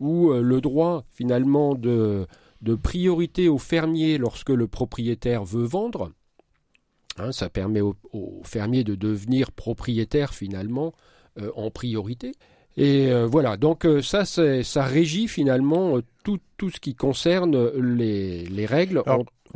où 0.00 0.30
euh, 0.30 0.42
le 0.42 0.60
droit 0.60 1.04
finalement 1.12 1.74
de, 1.74 2.26
de 2.62 2.74
priorité 2.74 3.48
aux 3.48 3.58
fermiers 3.58 4.18
lorsque 4.18 4.50
le 4.50 4.66
propriétaire 4.66 5.44
veut 5.44 5.64
vendre. 5.64 6.10
Hein, 7.18 7.30
ça 7.30 7.48
permet 7.48 7.80
aux, 7.80 7.94
aux, 8.12 8.42
fermiers 8.44 8.84
de 8.84 8.94
devenir 8.94 9.52
propriétaires 9.52 10.34
finalement 10.34 10.94
euh, 11.40 11.50
en 11.54 11.70
priorité. 11.70 12.32
Et 12.76 13.12
euh, 13.12 13.26
voilà, 13.26 13.56
donc 13.56 13.86
euh, 13.86 14.02
ça, 14.02 14.24
ça 14.24 14.84
régit 14.84 15.28
finalement 15.28 15.98
tout, 16.24 16.40
tout 16.56 16.70
ce 16.70 16.80
qui 16.80 16.94
concerne 16.94 17.70
les, 17.78 18.46
les 18.46 18.66
règles. 18.66 19.02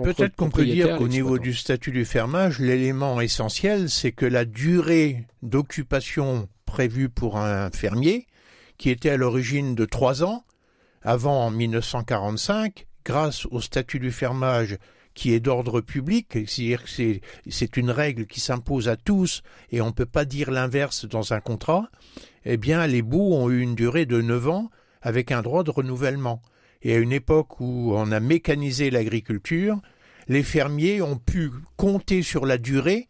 Peut-être 0.00 0.37
qu'on 0.37 0.50
peut 0.50 0.64
dire 0.64 0.97
qu'au 0.97 1.09
niveau 1.09 1.38
du 1.38 1.54
statut 1.54 1.90
du 1.90 2.04
fermage, 2.04 2.61
l'élément 2.61 3.21
essentiel, 3.21 3.90
c'est 3.90 4.12
que 4.12 4.26
la 4.26 4.45
durée 4.45 5.25
d'occupation 5.42 6.49
prévue 6.64 7.09
pour 7.09 7.38
un 7.38 7.71
fermier 7.71 8.26
qui 8.78 8.90
était 8.90 9.11
à 9.11 9.16
l'origine 9.16 9.75
de 9.75 9.85
trois 9.85 10.23
ans, 10.23 10.44
avant 11.02 11.47
en 11.47 11.50
1945, 11.50 12.87
grâce 13.04 13.47
au 13.47 13.61
statut 13.61 13.99
du 13.99 14.12
fermage 14.12 14.78
qui 15.14 15.32
est 15.32 15.40
d'ordre 15.40 15.80
public, 15.80 16.28
c'est-à-dire 16.47 16.85
que 16.85 17.20
c'est 17.50 17.76
une 17.76 17.90
règle 17.90 18.26
qui 18.26 18.38
s'impose 18.38 18.88
à 18.88 18.97
tous 18.97 19.42
et 19.70 19.80
on 19.80 19.87
ne 19.87 19.92
peut 19.92 20.06
pas 20.06 20.25
dire 20.25 20.52
l'inverse 20.52 21.06
dans 21.06 21.32
un 21.32 21.40
contrat, 21.40 21.90
eh 22.44 22.56
bien 22.56 22.87
les 22.87 23.02
bouts 23.02 23.35
ont 23.35 23.50
eu 23.50 23.61
une 23.61 23.75
durée 23.75 24.06
de 24.06 24.20
neuf 24.20 24.49
ans 24.49 24.70
avec 25.02 25.32
un 25.32 25.42
droit 25.42 25.64
de 25.64 25.70
renouvellement. 25.70 26.40
Et 26.82 26.94
à 26.94 26.99
une 26.99 27.12
époque 27.12 27.58
où 27.58 27.92
on 27.97 28.12
a 28.12 28.20
mécanisé 28.20 28.90
l'agriculture, 28.90 29.80
les 30.28 30.44
fermiers 30.44 31.02
ont 31.02 31.16
pu 31.16 31.50
compter 31.76 32.23
sur 32.23 32.47
la 32.47 32.58
durée 32.58 33.08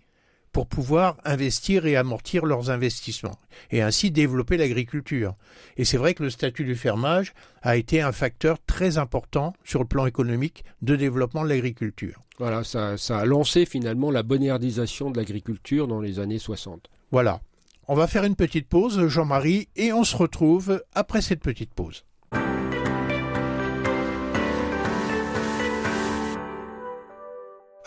pour 0.58 0.66
pouvoir 0.66 1.18
investir 1.24 1.86
et 1.86 1.94
amortir 1.94 2.44
leurs 2.44 2.68
investissements 2.68 3.38
et 3.70 3.80
ainsi 3.80 4.10
développer 4.10 4.56
l'agriculture. 4.56 5.36
Et 5.76 5.84
c'est 5.84 5.98
vrai 5.98 6.14
que 6.14 6.24
le 6.24 6.30
statut 6.30 6.64
du 6.64 6.74
fermage 6.74 7.32
a 7.62 7.76
été 7.76 8.02
un 8.02 8.10
facteur 8.10 8.58
très 8.66 8.98
important 8.98 9.52
sur 9.62 9.78
le 9.78 9.86
plan 9.86 10.04
économique 10.04 10.64
de 10.82 10.96
développement 10.96 11.44
de 11.44 11.48
l'agriculture. 11.48 12.24
Voilà, 12.40 12.64
ça, 12.64 12.96
ça, 12.98 13.20
a 13.20 13.24
lancé 13.24 13.66
finalement 13.66 14.10
la 14.10 14.24
bonherdisation 14.24 15.12
de 15.12 15.18
l'agriculture 15.18 15.86
dans 15.86 16.00
les 16.00 16.18
années 16.18 16.40
60. 16.40 16.90
Voilà. 17.12 17.40
On 17.86 17.94
va 17.94 18.08
faire 18.08 18.24
une 18.24 18.34
petite 18.34 18.66
pause, 18.66 19.06
Jean-Marie, 19.06 19.68
et 19.76 19.92
on 19.92 20.02
se 20.02 20.16
retrouve 20.16 20.82
après 20.92 21.22
cette 21.22 21.40
petite 21.40 21.72
pause. 21.72 22.02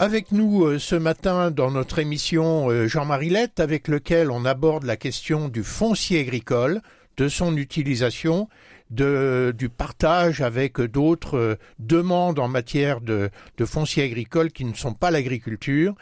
Avec 0.01 0.31
nous 0.31 0.65
euh, 0.65 0.79
ce 0.79 0.95
matin 0.95 1.51
dans 1.51 1.69
notre 1.69 1.99
émission 1.99 2.71
euh, 2.71 2.87
Jean-Marie 2.87 3.29
Lette, 3.29 3.59
avec 3.59 3.87
lequel 3.87 4.31
on 4.31 4.45
aborde 4.45 4.83
la 4.83 4.97
question 4.97 5.47
du 5.47 5.61
foncier 5.61 6.21
agricole, 6.21 6.81
de 7.17 7.27
son 7.27 7.55
utilisation, 7.55 8.49
du 8.89 9.69
partage 9.69 10.41
avec 10.41 10.81
d'autres 10.81 11.37
euh, 11.37 11.55
demandes 11.77 12.39
en 12.39 12.47
matière 12.47 12.99
de 12.99 13.29
foncier 13.63 14.03
agricole 14.03 14.51
qui 14.51 14.65
ne 14.65 14.73
sont 14.73 14.95
pas 14.95 15.11
l'agriculture. 15.11 15.93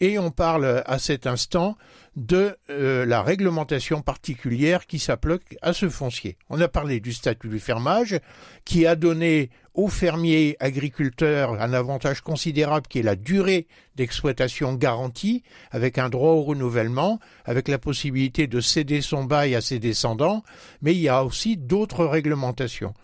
Et 0.00 0.18
on 0.18 0.30
parle 0.30 0.82
à 0.86 0.98
cet 0.98 1.26
instant 1.26 1.76
de 2.14 2.56
euh, 2.70 3.06
la 3.06 3.22
réglementation 3.22 4.00
particulière 4.00 4.86
qui 4.86 4.98
s'applique 4.98 5.56
à 5.62 5.72
ce 5.72 5.88
foncier. 5.88 6.36
On 6.50 6.60
a 6.60 6.68
parlé 6.68 7.00
du 7.00 7.12
statut 7.12 7.48
du 7.48 7.60
fermage 7.60 8.18
qui 8.64 8.86
a 8.86 8.96
donné 8.96 9.50
aux 9.74 9.88
fermiers 9.88 10.56
agriculteurs 10.58 11.60
un 11.60 11.72
avantage 11.72 12.20
considérable 12.20 12.88
qui 12.88 12.98
est 12.98 13.04
la 13.04 13.14
durée 13.14 13.68
d'exploitation 13.94 14.74
garantie 14.74 15.44
avec 15.70 15.98
un 15.98 16.08
droit 16.08 16.32
au 16.32 16.42
renouvellement, 16.42 17.20
avec 17.44 17.68
la 17.68 17.78
possibilité 17.78 18.48
de 18.48 18.60
céder 18.60 19.00
son 19.00 19.22
bail 19.22 19.54
à 19.54 19.60
ses 19.60 19.78
descendants, 19.78 20.42
mais 20.82 20.94
il 20.94 21.00
y 21.00 21.08
a 21.08 21.24
aussi 21.24 21.56
d'autres 21.56 22.04
réglementations. 22.04 22.94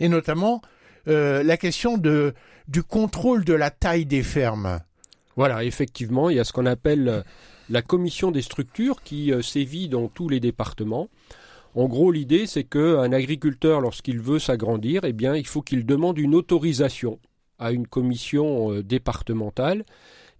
Et 0.00 0.08
notamment 0.08 0.62
euh, 1.08 1.42
la 1.42 1.58
question 1.58 1.98
du 1.98 2.82
contrôle 2.82 3.44
de 3.44 3.54
la 3.54 3.70
taille 3.70 4.06
des 4.06 4.22
fermes. 4.22 4.80
Voilà, 5.36 5.64
effectivement, 5.64 6.30
il 6.30 6.36
y 6.36 6.40
a 6.40 6.44
ce 6.44 6.52
qu'on 6.52 6.66
appelle 6.66 7.24
la 7.70 7.82
commission 7.82 8.30
des 8.30 8.42
structures 8.42 9.02
qui 9.02 9.32
euh, 9.32 9.42
sévit 9.42 9.88
dans 9.88 10.08
tous 10.08 10.28
les 10.28 10.40
départements. 10.40 11.08
En 11.74 11.86
gros, 11.86 12.12
l'idée, 12.12 12.46
c'est 12.46 12.64
qu'un 12.64 13.12
agriculteur, 13.12 13.80
lorsqu'il 13.80 14.20
veut 14.20 14.38
s'agrandir, 14.38 15.04
eh 15.04 15.12
bien, 15.12 15.34
il 15.34 15.46
faut 15.46 15.62
qu'il 15.62 15.86
demande 15.86 16.18
une 16.18 16.34
autorisation 16.34 17.18
à 17.58 17.72
une 17.72 17.86
commission 17.86 18.72
euh, 18.72 18.82
départementale 18.82 19.84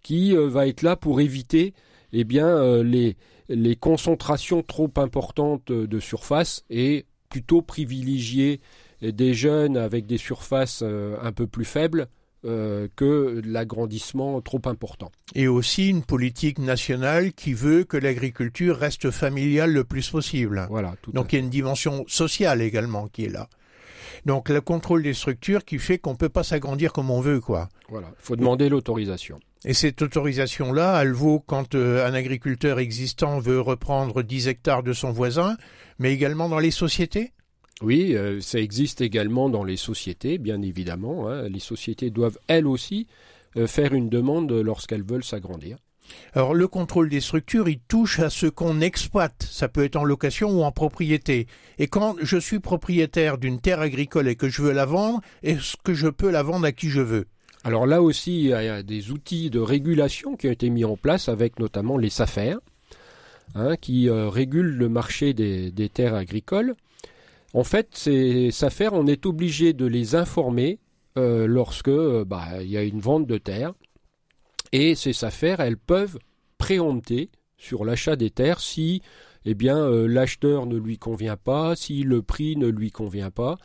qui 0.03 0.37
euh, 0.37 0.49
va 0.49 0.67
être 0.67 0.83
là 0.83 0.97
pour 0.97 1.21
éviter 1.21 1.73
eh 2.13 2.25
bien, 2.25 2.47
euh, 2.47 2.83
les, 2.83 3.17
les 3.49 3.77
concentrations 3.77 4.63
trop 4.63 4.91
importantes 4.97 5.73
de 5.73 6.01
surface 6.01 6.65
et 6.69 7.07
plutôt 7.31 7.63
privilégier 7.63 8.61
des 9.01 9.35
jeunes 9.35 9.77
avec 9.77 10.07
des 10.07 10.19
surfaces 10.19 10.81
euh, 10.83 11.17
un 11.23 11.33
peu 11.33 11.47
plus 11.47 11.65
faibles 11.65 12.09
euh, 12.45 12.89
que 12.97 13.41
l'agrandissement 13.45 14.41
trop 14.41 14.61
important. 14.65 15.13
Et 15.35 15.49
aussi 15.49 15.89
une 15.89 16.03
politique 16.03 16.59
nationale 16.59 17.33
qui 17.33 17.55
veut 17.55 17.85
que 17.85 17.97
l'agriculture 17.97 18.77
reste 18.77 19.11
familiale 19.11 19.73
le 19.73 19.85
plus 19.85 20.11
possible. 20.11 20.67
Voilà. 20.69 20.95
Donc 21.13 21.33
il 21.33 21.37
y 21.37 21.39
a 21.41 21.45
une 21.45 21.51
dimension 21.51 22.05
sociale 22.09 22.61
également 22.61 23.07
qui 23.07 23.27
est 23.27 23.29
là. 23.29 23.49
Donc 24.27 24.49
le 24.49 24.61
contrôle 24.61 25.03
des 25.03 25.15
structures 25.15 25.65
qui 25.65 25.79
fait 25.79 25.99
qu'on 25.99 26.17
peut 26.17 26.29
pas 26.29 26.43
s'agrandir 26.43 26.93
comme 26.93 27.11
on 27.11 27.21
veut, 27.21 27.41
quoi. 27.41 27.69
Voilà, 27.89 28.09
il 28.11 28.25
faut 28.25 28.37
demander 28.37 28.69
l'autorisation. 28.69 29.41
Et 29.65 29.75
cette 29.75 30.03
autorisation-là, 30.03 31.01
elle 31.03 31.13
vaut 31.13 31.39
quand 31.39 31.75
euh, 31.75 32.07
un 32.07 32.15
agriculteur 32.15 32.79
existant 32.81 33.39
veut 33.39 33.61
reprendre 33.61 34.23
10 34.23 34.49
hectares 34.49 34.83
de 34.83 34.93
son 34.93 35.13
voisin, 35.13 35.57
mais 35.99 36.13
également 36.13 36.49
dans 36.49 36.59
les 36.59 36.73
sociétés? 36.73 37.33
Oui, 37.83 38.15
euh, 38.15 38.41
ça 38.41 38.61
existe 38.61 39.01
également 39.01 39.49
dans 39.49 39.65
les 39.65 39.77
sociétés, 39.77 40.39
bien 40.39 40.63
évidemment. 40.63 41.29
hein. 41.29 41.49
Les 41.49 41.59
sociétés 41.59 42.11
doivent 42.11 42.39
elles 42.47 42.67
aussi 42.67 43.07
euh, 43.57 43.67
faire 43.67 43.93
une 43.93 44.09
demande 44.09 44.53
lorsqu'elles 44.53 45.03
veulent 45.03 45.25
s'agrandir. 45.25 45.77
Alors 46.35 46.55
le 46.55 46.69
contrôle 46.69 47.09
des 47.09 47.21
structures, 47.21 47.69
il 47.69 47.81
touche 47.81 48.19
à 48.21 48.29
ce 48.29 48.47
qu'on 48.47 48.81
exploite. 48.81 49.47
Ça 49.51 49.69
peut 49.69 49.85
être 49.85 49.97
en 49.97 50.05
location 50.05 50.51
ou 50.51 50.63
en 50.63 50.73
propriété. 50.73 51.47
Et 51.79 51.87
quand 51.87 52.17
je 52.21 52.37
suis 52.37 52.61
propriétaire 52.61 53.39
d'une 53.39 53.61
terre 53.61 53.81
agricole 53.81 54.29
et 54.29 54.37
que 54.37 54.49
je 54.49 54.63
veux 54.63 54.73
la 54.73 54.85
vendre, 54.85 55.21
est-ce 55.43 55.77
que 55.83 55.95
je 55.95 56.09
peux 56.09 56.31
la 56.31 56.43
vendre 56.43 56.67
à 56.67 56.73
qui 56.73 56.89
je 56.89 57.01
veux? 57.01 57.27
Alors 57.65 57.87
là 57.87 58.03
aussi, 58.03 58.43
il 58.43 58.49
y 58.49 58.53
a 58.53 58.83
des 58.83 59.11
outils 59.11 59.49
de 59.49 59.61
régulation 59.61 60.37
qui 60.37 60.49
ont 60.49 60.53
été 60.53 60.69
mis 60.69 60.85
en 60.85 60.97
place 60.97 61.29
avec 61.29 61.59
notamment 61.59 61.97
les 61.97 62.11
SAFER, 62.11 62.57
hein, 63.55 63.77
qui 63.77 64.09
euh, 64.09 64.29
régulent 64.29 64.77
le 64.77 64.89
marché 64.89 65.33
des, 65.33 65.71
des 65.71 65.89
terres 65.89 66.15
agricoles. 66.15 66.75
En 67.55 67.65
fait, 67.65 67.89
ces 67.93 68.51
SAFER, 68.51 68.91
on 68.93 69.07
est 69.07 69.27
obligé 69.27 69.75
de 69.75 69.85
les 69.85 70.15
informer 70.15 70.79
euh, 71.19 71.47
lorsque 71.47 71.89
euh, 71.89 72.25
bah, 72.25 72.63
il 72.63 72.71
y 72.71 72.79
a 72.79 72.83
une 72.83 73.01
vente 73.01 73.27
de 73.27 73.37
terre. 73.37 73.75
Et 74.73 74.95
ces 74.95 75.13
SAFER, 75.13 75.57
elles 75.59 75.77
peuvent 75.77 76.19
préempter 76.57 77.31
sur 77.59 77.85
l'achat 77.85 78.17
des 78.17 78.31
terres 78.31 78.61
si 78.61 79.03
eh 79.45 79.55
bien 79.55 79.77
euh, 79.77 80.07
l'acheteur 80.07 80.67
ne 80.67 80.79
lui 80.79 80.97
convient 80.99 81.37
pas, 81.37 81.77
si 81.77 82.05
le 82.05 82.23
prix 82.23 82.57
ne 82.57 82.69
lui 82.69 82.91
convient 82.91 83.31
pas. 83.31 83.59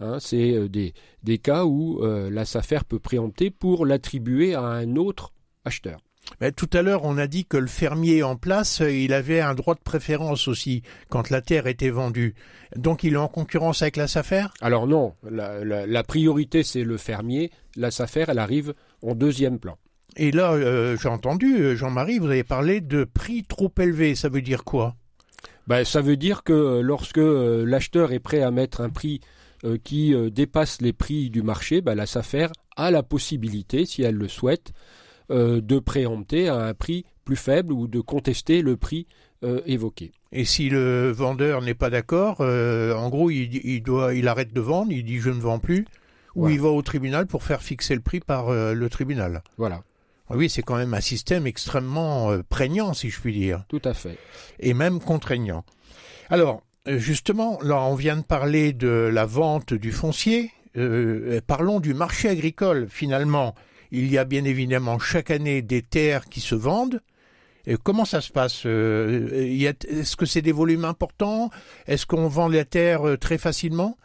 Hein, 0.00 0.18
c'est 0.20 0.68
des, 0.68 1.38
cas 1.38 1.64
où 1.66 2.02
la 2.02 2.44
SAFER 2.44 2.80
peut 2.88 2.98
préempter 2.98 3.50
pour 3.50 3.86
l'attribuer 3.86 4.54
à 4.54 4.62
un 4.62 4.96
autre 4.96 5.32
acheteur. 5.64 6.00
Mais 6.40 6.52
tout 6.52 6.68
à 6.72 6.82
l'heure, 6.82 7.04
on 7.04 7.18
a 7.18 7.26
dit 7.26 7.44
que 7.44 7.56
le 7.56 7.66
fermier 7.66 8.22
en 8.22 8.36
place, 8.36 8.80
euh, 8.80 8.90
il 8.90 9.12
avait 9.12 9.40
un 9.40 9.54
droit 9.54 9.74
de 9.74 9.80
préférence 9.80 10.48
aussi 10.48 10.82
quand 11.08 11.30
la 11.30 11.40
terre 11.42 11.66
était 11.66 11.90
vendue. 11.90 12.34
Donc 12.76 13.04
il 13.04 13.14
est 13.14 13.18
en 13.18 13.28
concurrence 13.28 13.82
avec 13.82 13.96
la 13.96 14.08
SAFER? 14.08 14.46
Alors 14.60 14.86
non, 14.86 15.14
la, 15.30 15.64
la- 15.64 15.86
la 15.86 16.02
priorité 16.02 16.62
c'est 16.62 16.82
le 16.82 16.96
fermier, 16.96 17.50
la 17.76 17.90
SAFER 17.90 18.24
elle 18.28 18.38
arrive 18.38 18.74
en 19.02 19.14
deuxième 19.14 19.58
plan. 19.58 19.76
Et 20.16 20.30
là, 20.30 20.52
euh, 20.52 20.96
j'ai 21.00 21.08
entendu, 21.08 21.56
euh, 21.58 21.76
Jean-Marie, 21.76 22.18
vous 22.18 22.26
avez 22.28 22.44
parlé 22.44 22.80
de 22.80 23.04
prix 23.04 23.42
trop 23.42 23.72
élevé. 23.78 24.14
Ça 24.14 24.28
veut 24.28 24.42
dire 24.42 24.64
quoi? 24.64 24.94
Ben, 25.66 25.84
ça 25.84 26.00
veut 26.00 26.16
dire 26.16 26.42
que 26.42 26.80
lorsque 26.80 27.16
l'acheteur 27.18 28.12
est 28.12 28.18
prêt 28.18 28.42
à 28.42 28.50
mettre 28.50 28.80
un 28.80 28.90
prix 28.90 29.20
qui 29.82 30.14
dépasse 30.30 30.82
les 30.82 30.92
prix 30.92 31.30
du 31.30 31.42
marché, 31.42 31.80
ben, 31.80 31.94
la 31.94 32.04
SAFER 32.04 32.48
a 32.76 32.90
la 32.90 33.02
possibilité, 33.02 33.86
si 33.86 34.02
elle 34.02 34.16
le 34.16 34.28
souhaite, 34.28 34.72
euh, 35.30 35.60
de 35.60 35.78
préempter 35.78 36.48
à 36.48 36.56
un 36.56 36.74
prix 36.74 37.04
plus 37.24 37.36
faible 37.36 37.72
ou 37.72 37.86
de 37.86 38.00
contester 38.00 38.62
le 38.62 38.76
prix 38.76 39.06
euh, 39.42 39.60
évoqué. 39.66 40.12
Et 40.32 40.44
si 40.44 40.68
le 40.68 41.10
vendeur 41.10 41.62
n'est 41.62 41.74
pas 41.74 41.90
d'accord, 41.90 42.38
euh, 42.40 42.94
en 42.94 43.08
gros, 43.08 43.30
il, 43.30 43.54
il 43.66 43.82
doit, 43.82 44.14
il 44.14 44.28
arrête 44.28 44.52
de 44.52 44.60
vendre, 44.60 44.92
il 44.92 45.04
dit 45.04 45.18
je 45.18 45.30
ne 45.30 45.40
vends 45.40 45.58
plus, 45.58 45.86
ou 46.34 46.48
il 46.48 46.60
va 46.60 46.68
au 46.68 46.82
tribunal 46.82 47.26
pour 47.26 47.42
faire 47.44 47.62
fixer 47.62 47.94
le 47.94 48.00
prix 48.00 48.20
par 48.20 48.50
le 48.52 48.88
tribunal. 48.88 49.42
Voilà, 49.56 49.82
Ah 50.28 50.36
Oui, 50.36 50.50
c'est 50.50 50.62
quand 50.62 50.76
même 50.76 50.92
un 50.92 51.00
système 51.00 51.46
extrêmement 51.46 52.36
prégnant, 52.48 52.92
si 52.92 53.08
je 53.10 53.20
puis 53.20 53.32
dire, 53.32 53.64
tout 53.68 53.82
à 53.84 53.94
fait. 53.94 54.18
et 54.58 54.74
même 54.74 54.98
contraignant. 54.98 55.64
Alors, 56.30 56.62
justement, 56.86 57.58
là, 57.62 57.80
on 57.82 57.94
vient 57.94 58.16
de 58.16 58.22
parler 58.24 58.72
de 58.72 58.88
la 58.88 59.26
vente 59.26 59.72
du 59.74 59.92
foncier. 59.92 60.50
Euh, 60.76 61.40
parlons 61.46 61.78
du 61.78 61.94
marché 61.94 62.28
agricole. 62.28 62.88
Finalement, 62.90 63.54
il 63.90 64.10
y 64.10 64.18
a 64.18 64.24
bien 64.24 64.44
évidemment 64.44 64.98
chaque 64.98 65.30
année 65.30 65.62
des 65.62 65.82
terres 65.82 66.26
qui 66.28 66.40
se 66.40 66.54
vendent. 66.54 67.00
Et 67.66 67.76
comment 67.82 68.04
ça 68.04 68.20
se 68.20 68.30
passe 68.30 68.62
Euh, 68.66 69.28
a- 69.66 69.86
Est-ce 69.88 70.16
que 70.16 70.26
c'est 70.26 70.42
des 70.42 70.52
volumes 70.52 70.84
importants? 70.84 71.50
Est-ce 71.86 72.04
qu'on 72.06 72.28
vend 72.28 72.48
la 72.48 72.64
terre 72.64 73.06
euh, 73.08 73.16
très 73.16 73.38
facilement? 73.38 73.96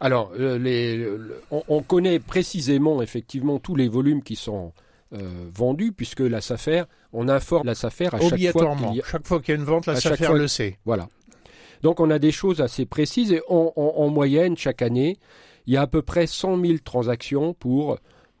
Alors, 0.00 0.32
euh, 0.38 0.58
les- 0.58 1.06
on, 1.50 1.62
on 1.68 1.82
connaît 1.82 2.18
précisément 2.18 3.00
effectivement 3.02 3.58
tous 3.58 3.74
les 3.76 3.88
volumes 3.88 4.22
qui 4.22 4.36
sont 4.36 4.72
euh, 5.14 5.22
vendus, 5.54 5.92
puisque 5.92 6.20
la 6.20 6.42
SAFER, 6.42 6.82
on 7.14 7.28
informe 7.30 7.66
la 7.66 7.74
SAFER 7.74 8.08
à 8.08 8.10
chaque 8.10 8.20
fois 8.20 8.28
Obligatoirement. 8.32 8.88
qu'il 8.88 8.96
y 8.98 9.00
a- 9.00 9.04
Chaque 9.06 9.26
fois 9.26 9.40
qu'il 9.40 9.54
y 9.54 9.56
a 9.56 9.60
une 9.60 9.66
vente, 9.66 9.86
la 9.86 9.96
SAFER 9.96 10.26
fois- 10.26 10.38
le 10.38 10.46
sait. 10.48 10.78
Voilà. 10.84 11.08
Donc 11.82 11.98
on 12.00 12.10
a 12.10 12.18
des 12.18 12.30
choses 12.32 12.60
assez 12.60 12.84
précises 12.84 13.32
et 13.32 13.40
en 13.48 14.08
moyenne, 14.10 14.56
chaque 14.58 14.82
année, 14.82 15.16
il 15.66 15.72
y 15.72 15.76
a 15.78 15.82
à 15.82 15.86
peu 15.86 16.02
près 16.02 16.26
100 16.26 16.60
000 16.60 16.78
transactions 16.84 17.54
pour 17.54 17.98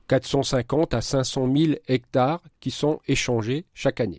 450 0.08 0.94
à 0.94 1.00
500 1.00 1.48
000 1.54 1.72
hectares 1.86 2.42
qui 2.60 2.70
sont 2.70 3.00
échangés 3.06 3.64
chaque 3.74 4.00
année. 4.00 4.18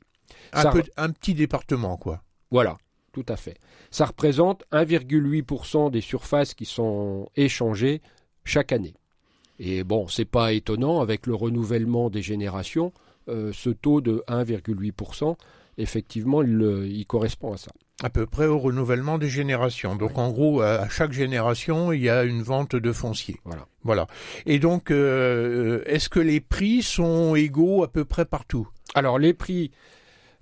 Un, 0.54 0.62
Ça- 0.64 0.72
peu- 0.72 0.84
un 0.98 1.10
petit 1.10 1.34
département, 1.34 1.98
quoi. 1.98 2.22
Voilà, 2.52 2.78
tout 3.12 3.26
à 3.28 3.36
fait. 3.36 3.58
Ça 3.92 4.06
représente 4.06 4.64
1,8% 4.72 5.90
des 5.90 6.02
surfaces 6.02 6.54
qui 6.54 6.66
sont 6.66 7.30
échangées 7.36 8.02
chaque 8.44 8.72
année. 8.72 8.94
Et 9.60 9.84
bon, 9.84 10.08
c'est 10.08 10.26
pas 10.26 10.54
étonnant 10.54 11.02
avec 11.02 11.28
le 11.28 11.36
renouvellement 11.36 12.10
des 12.10 12.22
générations, 12.22 12.94
euh, 13.28 13.52
ce 13.54 13.70
taux 13.70 14.00
de 14.02 14.24
1,8%, 14.28 15.36
effectivement, 15.80 16.44
il, 16.44 16.62
euh, 16.62 16.88
il 16.88 17.06
correspond 17.06 17.54
à 17.54 17.58
ça. 17.58 17.72
À 18.02 18.10
peu 18.10 18.26
près 18.26 18.46
au 18.46 18.60
renouvellement 18.60 19.18
des 19.18 19.28
générations. 19.28 19.96
Donc 19.96 20.18
en 20.18 20.30
gros, 20.30 20.62
à 20.62 20.88
chaque 20.88 21.12
génération, 21.12 21.92
il 21.92 22.02
y 22.02 22.10
a 22.10 22.24
une 22.24 22.42
vente 22.42 22.76
de 22.76 22.92
foncier. 22.94 23.38
Voilà. 23.44 23.66
Voilà. 23.84 24.08
Et 24.46 24.60
donc, 24.60 24.92
euh, 24.92 25.82
est-ce 25.86 26.08
que 26.08 26.20
les 26.20 26.40
prix 26.40 26.82
sont 26.82 27.36
égaux 27.36 27.84
à 27.84 27.92
peu 27.92 28.06
près 28.06 28.26
partout? 28.26 28.70
Alors 28.96 29.20
les 29.20 29.34
prix, 29.34 29.72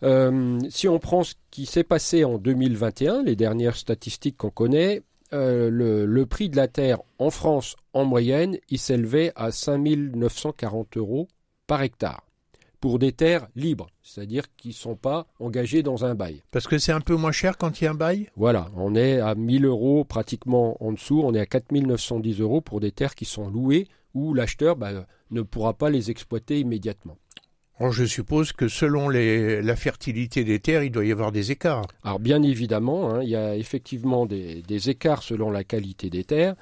euh, 0.04 0.60
si 0.70 0.88
on 0.88 1.00
prend 1.00 1.24
ce 1.24 1.34
qui 1.50 1.66
s'est 1.66 1.84
passé 1.84 2.24
en 2.24 2.38
2021, 2.38 3.24
les 3.24 3.36
dernières 3.36 3.76
statistiques 3.76 4.38
qu'on 4.38 4.50
connaît, 4.50 5.02
euh, 5.34 5.70
le, 5.70 6.06
le 6.06 6.26
prix 6.26 6.50
de 6.50 6.56
la 6.56 6.68
terre 6.68 7.00
en 7.20 7.30
France, 7.30 7.76
en 7.94 8.06
moyenne, 8.06 8.58
il 8.70 8.80
s'élevait 8.80 9.34
à 9.36 9.52
5 9.52 9.78
940 9.78 10.98
euros 10.98 11.28
par 11.66 11.82
hectare 11.82 12.27
pour 12.80 13.00
des 13.00 13.12
terres 13.12 13.48
libres, 13.56 13.88
c'est-à-dire 14.02 14.44
qui 14.56 14.70
ne 14.70 14.74
sont 14.74 14.96
pas 14.96 15.28
engagées 15.40 15.84
dans 15.84 16.06
un 16.06 16.16
bail. 16.16 16.42
Parce 16.52 16.68
que 16.68 16.78
c'est 16.78 16.92
un 16.92 17.02
peu 17.02 17.16
moins 17.16 17.32
cher 17.32 17.58
quand 17.58 17.82
il 17.82 17.86
y 17.86 17.88
a 17.88 17.92
un 17.92 17.96
bail? 17.96 18.30
Voilà, 18.36 18.70
on 18.76 18.96
est 18.96 19.20
à 19.20 19.36
1000 19.36 19.66
euros 19.66 20.04
pratiquement 20.04 20.82
en 20.84 20.92
dessous, 20.92 21.22
on 21.24 21.34
est 21.34 21.40
à 21.40 21.46
4 21.46 21.72
910 21.72 22.40
euros 22.42 22.62
pour 22.62 22.80
des 22.80 22.92
terres 22.92 23.16
qui 23.16 23.26
sont 23.26 23.50
louées 23.50 23.88
où 24.14 24.34
l'acheteur 24.34 24.76
bah, 24.76 25.06
ne 25.32 25.42
pourra 25.42 25.74
pas 25.74 25.90
les 25.90 26.12
exploiter 26.12 26.60
immédiatement. 26.60 27.18
Alors, 27.80 27.92
je 27.92 28.06
suppose 28.06 28.54
que 28.54 28.68
selon 28.68 29.08
les, 29.08 29.62
la 29.62 29.76
fertilité 29.76 30.44
des 30.44 30.60
terres, 30.60 30.84
il 30.84 30.90
doit 30.90 31.06
y 31.06 31.12
avoir 31.12 31.32
des 31.32 31.52
écarts. 31.52 31.84
Alors 32.04 32.20
bien 32.20 32.42
évidemment, 32.42 33.12
hein, 33.12 33.22
il 33.22 33.30
y 33.30 33.36
a 33.36 33.56
effectivement 33.56 34.26
des, 34.26 34.64
des 34.64 34.90
écarts 34.90 35.22
selon 35.22 35.52
la 35.52 35.64
qualité 35.64 36.10
des 36.10 36.24
terres, 36.24 36.56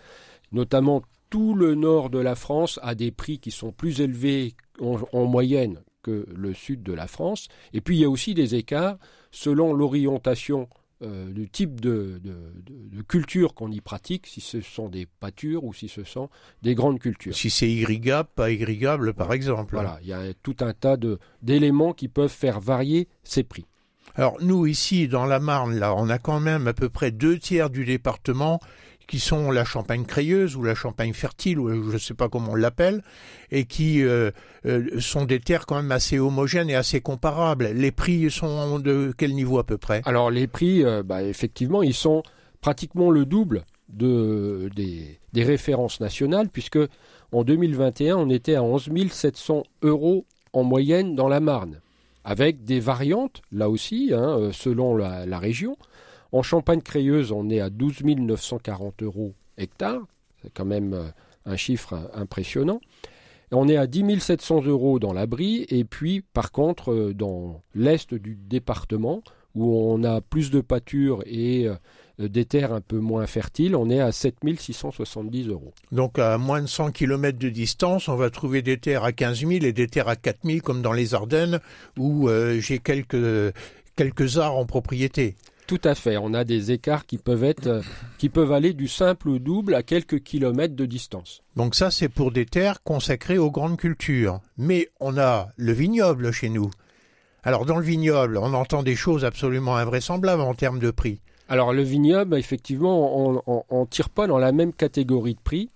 notamment 0.51 1.03
tout 1.29 1.55
le 1.55 1.73
nord 1.75 2.09
de 2.09 2.19
la 2.19 2.35
France 2.35 2.79
a 2.83 2.95
des 2.95 3.11
prix 3.11 3.39
qui 3.39 3.51
sont 3.51 3.71
plus 3.71 4.01
élevés 4.01 4.55
en, 4.81 4.99
en 5.13 5.25
moyenne 5.25 5.79
que 6.05 6.25
le 6.35 6.53
sud 6.53 6.83
de 6.83 6.93
la 6.93 7.07
France, 7.07 7.47
et 7.73 7.81
puis 7.81 7.97
il 7.97 8.01
y 8.01 8.05
a 8.05 8.09
aussi 8.09 8.33
des 8.33 8.53
écarts 8.55 8.97
selon 9.31 9.73
l'orientation 9.73 10.67
euh, 11.01 11.29
du 11.29 11.49
type 11.49 11.81
de, 11.81 12.21
de- 12.23 12.29
de- 12.65 12.97
de 12.97 13.01
culture 13.03 13.53
qu'on 13.53 13.69
y 13.71 13.81
pratique, 13.81 14.27
si 14.27 14.39
ce 14.39 14.61
sont 14.61 14.87
des 14.87 15.05
pâtures 15.19 15.63
ou 15.65 15.73
si 15.73 15.89
ce 15.89 16.03
sont 16.05 16.29
des 16.61 16.73
grandes 16.73 16.99
cultures. 16.99 17.35
Si 17.35 17.49
c'est 17.49 17.69
irrigable, 17.69 18.29
pas 18.33 18.49
irrigable, 18.49 19.13
par 19.13 19.33
exemple. 19.33 19.75
Voilà, 19.75 19.99
il 20.03 20.07
y 20.07 20.13
a 20.13 20.33
tout 20.41 20.55
un 20.61 20.73
tas 20.73 20.95
d'éléments 21.41 21.93
qui 21.93 22.07
peuvent 22.07 22.31
faire 22.45 22.61
varier 22.61 23.09
ces 23.23 23.43
prix. 23.43 23.65
Alors 24.15 24.37
nous 24.41 24.65
ici 24.67 25.09
dans 25.09 25.25
la 25.25 25.39
Marne, 25.41 25.75
là, 25.77 25.93
on 25.97 26.09
a 26.09 26.17
quand 26.17 26.39
même 26.39 26.67
à 26.67 26.73
peu 26.73 26.87
près 26.87 27.11
deux 27.11 27.37
tiers 27.39 27.69
du 27.69 27.83
département 27.83 28.61
qui 29.07 29.19
sont 29.19 29.51
la 29.51 29.65
Champagne 29.65 30.05
crayeuse 30.05 30.55
ou 30.55 30.63
la 30.63 30.75
Champagne 30.75 31.13
fertile, 31.13 31.59
ou 31.59 31.89
je 31.89 31.93
ne 31.93 31.97
sais 31.97 32.13
pas 32.13 32.29
comment 32.29 32.53
on 32.53 32.55
l'appelle, 32.55 33.03
et 33.51 33.65
qui 33.65 34.03
euh, 34.03 34.31
euh, 34.65 34.99
sont 34.99 35.25
des 35.25 35.39
terres 35.39 35.65
quand 35.65 35.75
même 35.75 35.91
assez 35.91 36.19
homogènes 36.19 36.69
et 36.69 36.75
assez 36.75 37.01
comparables. 37.01 37.69
Les 37.73 37.91
prix 37.91 38.29
sont 38.31 38.79
de 38.79 39.13
quel 39.17 39.33
niveau 39.33 39.59
à 39.59 39.63
peu 39.63 39.77
près? 39.77 40.01
Alors 40.05 40.31
les 40.31 40.47
prix, 40.47 40.83
euh, 40.83 41.03
bah, 41.03 41.23
effectivement, 41.23 41.83
ils 41.83 41.93
sont 41.93 42.23
pratiquement 42.61 43.11
le 43.11 43.25
double 43.25 43.65
de, 43.89 44.69
des, 44.75 45.43
références 45.43 45.99
nationales, 45.99 46.49
puisque 46.49 46.79
en 47.31 47.43
2021, 47.43 48.17
on 48.17 48.29
était 48.29 48.55
à 48.55 48.63
11 48.63 48.89
700 49.11 49.63
euros 49.83 50.25
en 50.53 50.63
moyenne 50.63 51.15
dans 51.15 51.27
la 51.27 51.39
Marne, 51.39 51.81
avec 52.23 52.63
des 52.63 52.79
variantes, 52.79 53.41
là 53.51 53.69
aussi, 53.69 54.11
hein, 54.13 54.49
selon 54.51 54.95
la 54.95 55.37
région. 55.37 55.77
En 56.35 56.43
Champagne-Crayeuse, 56.43 57.31
on 57.31 57.49
est 57.49 57.61
à 57.61 57.69
12 57.69 58.03
940 58.03 59.03
euros 59.03 59.33
hectare, 59.57 60.01
c'est 60.41 60.51
quand 60.53 60.65
même 60.65 60.93
euh, 60.93 61.05
un 61.45 61.55
chiffre 61.55 61.93
euh, 61.93 62.07
impressionnant. 62.13 62.81
On 63.53 63.69
est 63.69 63.77
à 63.77 63.87
10 63.87 64.19
700 64.19 64.65
euros 64.65 64.99
dans 64.99 65.13
la 65.13 65.27
Brie, 65.27 65.65
et 65.69 65.85
puis 65.85 66.19
par 66.33 66.51
contre, 66.51 66.91
euh, 66.91 67.13
dans 67.13 67.61
l'est 67.73 68.13
du 68.13 68.35
département, 68.35 69.23
où 69.55 69.77
on 69.77 70.03
a 70.03 70.19
plus 70.19 70.51
de 70.51 70.59
pâture 70.59 71.23
et 71.25 71.69
des 72.19 72.43
terres 72.43 72.73
un 72.73 72.81
peu 72.81 72.99
moins 72.99 73.25
fertiles, 73.27 73.73
on 73.73 73.89
est 73.89 74.01
à 74.01 74.11
7670 74.11 75.47
euros. 75.47 75.71
Donc 75.93 76.19
à 76.19 76.37
moins 76.37 76.61
de 76.61 76.67
100 76.67 76.91
km 76.91 77.39
de 77.39 77.47
distance, 77.47 78.09
on 78.09 78.17
va 78.17 78.29
trouver 78.29 78.61
des 78.61 78.77
terres 78.77 79.05
à 79.05 79.13
15 79.13 79.39
000 79.39 79.51
et 79.51 79.71
des 79.71 79.87
terres 79.87 80.09
à 80.09 80.17
4 80.17 80.39
000 80.43 80.59
comme 80.59 80.81
dans 80.81 80.91
les 80.91 81.13
Ardennes 81.13 81.61
où 81.97 82.27
j'ai 82.59 82.79
quelques, 82.79 83.53
quelques 83.95 84.37
arts 84.37 84.57
en 84.57 84.65
propriété. 84.65 85.35
Tout 85.67 85.81
à 85.83 85.95
fait. 85.95 86.17
On 86.17 86.33
a 86.33 86.43
des 86.43 86.71
écarts 86.71 87.05
qui 87.05 87.17
peuvent 87.17 87.43
être, 87.43 87.67
euh, 87.67 87.81
qui 88.17 88.29
peuvent 88.29 88.51
aller 88.51 88.73
du 88.73 88.87
simple 88.87 89.29
au 89.29 89.39
double 89.39 89.73
à 89.73 89.81
quelques 89.81 90.21
kilomètres 90.21 90.75
de 90.75 90.85
distance. 90.85 91.41
Donc 91.55 91.73
ça, 91.73 91.89
c'est 91.89 92.09
pour 92.09 92.31
des 92.31 92.45
terres 92.45 92.83
consacrées 92.83 93.39
aux 93.39 93.49
grandes 93.49 93.77
cultures. 93.77 94.41
Mais 94.57 94.89
on 94.99 95.17
a 95.17 95.49
le 95.57 95.71
vignoble 95.71 96.31
chez 96.31 96.49
nous. 96.49 96.69
Alors 97.43 97.65
dans 97.65 97.77
le 97.77 97.85
vignoble, 97.85 98.37
on 98.37 98.53
entend 98.53 98.83
des 98.83 98.95
choses 98.95 99.25
absolument 99.25 99.75
invraisemblables 99.75 100.41
en 100.41 100.53
termes 100.53 100.79
de 100.79 100.91
prix. 100.91 101.19
Alors 101.47 101.73
le 101.73 101.83
vignoble, 101.83 102.37
effectivement, 102.37 103.19
on 103.47 103.81
ne 103.81 103.85
tire 103.85 104.09
pas 104.09 104.25
dans 104.25 104.39
la 104.39 104.51
même 104.51 104.73
catégorie 104.73 105.35
de 105.35 105.39
prix. 105.39 105.69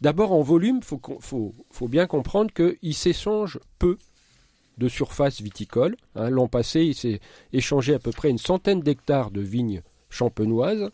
D'abord 0.00 0.32
en 0.32 0.40
volume, 0.40 0.80
il 0.80 0.98
faut, 1.20 1.88
bien 1.88 2.06
comprendre 2.06 2.50
qu'il 2.52 2.94
s'échange 2.94 3.58
peu 3.78 3.98
de 4.80 4.88
surface 4.88 5.40
viticole. 5.40 5.94
Hein. 6.16 6.30
L'an 6.30 6.48
passé, 6.48 6.80
il 6.80 6.94
s'est 6.94 7.20
échangé 7.52 7.94
à 7.94 8.00
peu 8.00 8.10
près 8.10 8.30
une 8.30 8.38
centaine 8.38 8.80
d'hectares 8.80 9.30
de 9.30 9.40
vignes 9.40 9.82
champenoises, 10.08 10.90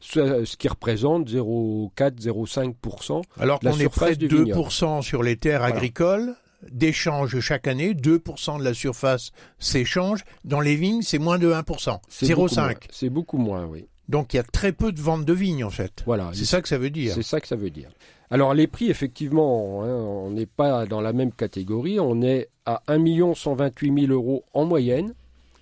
ce, 0.00 0.56
qui 0.56 0.68
représente 0.68 1.30
0,4-0,5%. 1.30 3.22
Alors 3.38 3.60
qu'on 3.60 3.78
est 3.78 3.88
près 3.88 4.16
de 4.16 4.28
2% 4.28 5.00
sur 5.00 5.22
les 5.22 5.36
terres 5.36 5.62
agricoles 5.62 6.34
d'échange 6.70 7.40
chaque 7.40 7.66
année, 7.66 7.92
2% 7.94 8.58
de 8.58 8.64
la 8.64 8.74
surface 8.74 9.32
s'échange. 9.58 10.24
Dans 10.44 10.60
les 10.60 10.76
vignes, 10.76 11.02
c'est 11.02 11.18
moins 11.18 11.38
de 11.38 11.52
1%, 11.52 11.98
0,5. 12.10 12.76
C'est 12.90 13.10
beaucoup 13.10 13.38
moins, 13.38 13.66
oui. 13.66 13.86
Donc 14.08 14.34
il 14.34 14.36
y 14.36 14.40
a 14.40 14.44
très 14.44 14.72
peu 14.72 14.92
de 14.92 15.00
ventes 15.00 15.24
de 15.24 15.32
vignes 15.32 15.64
en 15.64 15.70
fait. 15.70 16.02
Voilà. 16.06 16.30
C'est 16.34 16.44
ça 16.44 16.60
que 16.60 16.68
ça 16.68 16.78
veut 16.78 16.90
dire. 16.90 17.14
C'est 17.14 17.22
ça 17.22 17.40
que 17.40 17.48
ça 17.48 17.56
veut 17.56 17.70
dire. 17.70 17.90
Alors 18.30 18.54
les 18.54 18.66
prix, 18.66 18.90
effectivement, 18.90 19.82
hein, 19.82 19.94
on 19.94 20.30
n'est 20.30 20.46
pas 20.46 20.86
dans 20.86 21.00
la 21.00 21.12
même 21.12 21.32
catégorie. 21.32 22.00
On 22.00 22.22
est 22.22 22.48
à 22.66 22.82
1 22.88 23.34
128 23.34 24.06
000 24.06 24.12
euros 24.12 24.44
en 24.52 24.64
moyenne. 24.64 25.14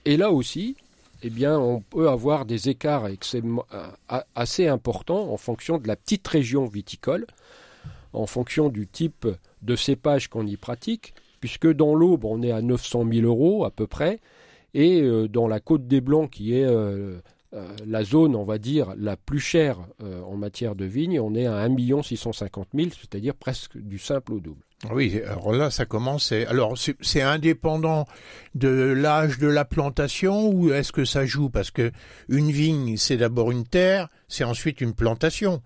Et 0.05 0.17
là 0.17 0.31
aussi, 0.31 0.77
eh 1.23 1.31
bien, 1.31 1.59
on 1.59 1.81
peut 1.81 2.09
avoir 2.09 2.45
des 2.45 2.69
écarts 2.69 3.07
euh, 3.07 4.21
assez 4.35 4.67
importants 4.67 5.33
en 5.33 5.37
fonction 5.37 5.79
de 5.79 5.87
la 5.87 5.97
petite 5.97 6.27
région 6.27 6.67
viticole, 6.67 7.27
en 8.13 8.27
fonction 8.27 8.69
du 8.69 8.87
type 8.89 9.29
de 9.63 9.77
cépage 9.77 10.29
qu'on 10.29 10.47
y 10.47 10.57
pratique, 10.57 11.15
puisque 11.41 11.73
dans 11.73 11.95
l'Aube, 11.95 12.25
on 12.25 12.43
est 12.43 12.51
à 12.51 12.61
900 12.61 13.07
000 13.13 13.27
euros 13.27 13.65
à 13.65 13.71
peu 13.71 13.87
près, 13.87 14.19
et 14.75 15.03
euh, 15.03 15.29
dans 15.29 15.47
la 15.47 15.61
Côte 15.61 15.87
des 15.87 16.01
Blancs, 16.01 16.31
qui 16.31 16.57
est 16.57 16.65
euh, 16.65 17.21
la 17.87 18.03
zone, 18.05 18.35
on 18.35 18.45
va 18.45 18.59
dire, 18.59 18.95
la 18.97 19.17
plus 19.17 19.41
chère 19.41 19.79
en 20.01 20.37
matière 20.37 20.75
de 20.75 20.85
vigne, 20.85 21.21
on 21.21 21.35
est 21.35 21.47
à 21.47 21.57
1 21.57 22.03
650 22.03 22.69
000, 22.75 22.89
c'est-à-dire 22.91 23.35
presque 23.35 23.77
du 23.77 23.99
simple 23.99 24.33
au 24.33 24.41
double. 24.41 24.63
Oui, 24.91 25.21
alors 25.27 25.53
là, 25.53 25.71
ça 25.71 25.85
commence. 25.85 26.33
Alors, 26.33 26.77
c'est 26.77 27.23
indépendant 27.23 28.07
de 28.55 28.69
l'âge 28.69 29.39
de 29.39 29.47
la 29.47 29.65
plantation 29.65 30.49
ou 30.49 30.73
est-ce 30.73 30.93
que 30.93 31.05
ça 31.05 31.25
joue? 31.25 31.51
Parce 31.51 31.71
que 31.71 31.93
une 32.29 32.51
vigne, 32.51 32.97
c'est 32.97 33.17
d'abord 33.17 33.53
une 33.53 33.65
terre, 33.65 34.09
c'est 34.29 34.45
ensuite 34.45 34.81
une 34.81 34.95
plantation. 34.95 35.63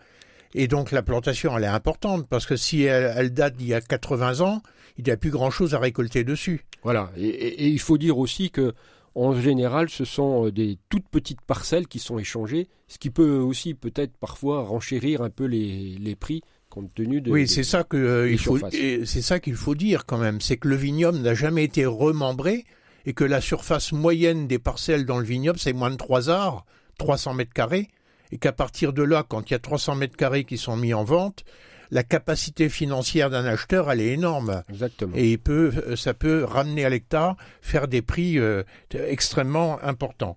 Et 0.55 0.69
donc 0.69 0.91
la 0.91 1.03
plantation, 1.03 1.57
elle 1.57 1.65
est 1.65 1.69
importante 1.69 2.27
parce 2.29 2.47
que 2.47 2.57
si 2.57 2.83
elle, 2.83 3.33
date 3.33 3.57
d'il 3.57 3.69
y 3.69 3.75
a 3.75 3.81
80 3.81 4.41
ans, 4.41 4.63
il 4.99 5.05
n'y 5.05 5.11
a 5.11 5.17
plus 5.17 5.31
grand-chose 5.31 5.75
à 5.75 5.79
récolter 5.79 6.25
dessus. 6.25 6.65
Voilà. 6.83 7.11
Et, 7.17 7.69
il 7.69 7.81
faut 7.81 7.99
dire 7.99 8.19
aussi 8.19 8.51
que 8.51 8.75
en 9.17 9.41
général, 9.41 9.89
ce 9.89 10.05
sont 10.05 10.47
euh, 10.47 10.53
des 10.53 10.79
toutes 10.91 11.09
petites 11.09 11.41
parcelles 11.41 11.89
qui 11.89 11.99
sont 11.99 12.19
échangées, 12.19 12.69
ce 12.87 12.99
qui 12.99 13.11
peut 13.11 13.39
aussi 13.39 13.75
peut-être 13.75 14.17
parfois 14.19 14.63
renchérir 14.63 15.23
un 15.23 15.31
peu 15.31 15.47
les, 15.47 16.17
prix 16.17 16.43
compte 16.69 16.93
tenu 16.95 17.21
de. 17.21 17.31
Oui, 17.31 17.49
c'est 17.49 17.63
ça 17.63 17.83
que 17.83 17.97
euh, 17.97 18.31
il 18.31 18.39
faut. 18.39 18.59
C'est 18.71 19.23
ça 19.23 19.41
qu'il 19.41 19.55
faut 19.55 19.75
dire 19.75 20.05
quand 20.05 20.19
même, 20.19 20.41
c'est 20.41 20.59
que 20.59 20.69
le 20.69 20.77
vignoble 20.77 21.19
n'a 21.19 21.35
jamais 21.35 21.65
été 21.65 21.87
remembré 21.87 22.65
et 23.07 23.15
que 23.15 23.25
la 23.25 23.41
surface 23.41 23.93
moyenne 23.93 24.47
des 24.47 24.59
parcelles 24.59 25.07
dans 25.07 25.19
le 25.19 25.25
vignoble, 25.25 25.59
c'est 25.59 25.73
moins 25.73 25.91
de 25.91 25.97
3 25.97 26.29
arts, 26.29 26.67
300 26.99 27.35
mètres 27.35 27.55
carrés 27.55 27.89
et 28.33 28.39
qu'à 28.39 28.53
partir 28.53 28.93
de 28.93 29.03
là, 29.03 29.25
quand 29.27 29.49
il 29.49 29.55
y 29.55 29.57
a 29.57 29.61
300 29.61 29.95
mètres 29.97 30.17
carrés 30.17 30.45
qui 30.45 30.59
sont 30.59 30.77
mis 30.77 30.93
en 30.93 31.05
vente, 31.05 31.45
la 31.91 32.03
capacité 32.03 32.69
financière 32.69 33.31
d'un 33.31 33.45
acheteur, 33.45 33.91
elle 33.91 34.01
est 34.01 34.13
énorme. 34.13 34.63
Exactement. 34.69 35.13
Et 35.15 35.33
il 35.33 35.39
peut, 35.39 35.73
euh, 35.87 35.97
ça 35.97 36.15
peut 36.15 36.45
ramener 36.45 36.85
à 36.85 36.89
l'hectare, 36.89 37.37
faire 37.61 37.89
des 37.89 38.03
prix 38.03 38.39
euh, 38.39 38.63
extrêmement 38.93 39.83
importants. 39.83 40.37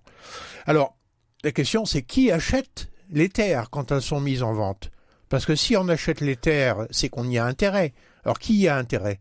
Alors, 0.66 0.96
la 1.42 1.52
question, 1.52 1.84
c'est 1.84 2.02
qui 2.02 2.30
achète 2.30 2.90
les 3.10 3.28
terres 3.28 3.70
quand 3.70 3.92
elles 3.92 4.02
sont 4.02 4.20
mises 4.20 4.42
en 4.42 4.52
vente? 4.52 4.90
Parce 5.28 5.46
que 5.46 5.54
si 5.54 5.76
on 5.76 5.88
achète 5.88 6.20
les 6.20 6.36
terres, 6.36 6.86
c'est 6.90 7.08
qu'on 7.08 7.28
y 7.28 7.38
a 7.38 7.44
intérêt. 7.44 7.94
Alors, 8.24 8.38
qui 8.38 8.54
y 8.56 8.68
a 8.68 8.76
intérêt? 8.76 9.20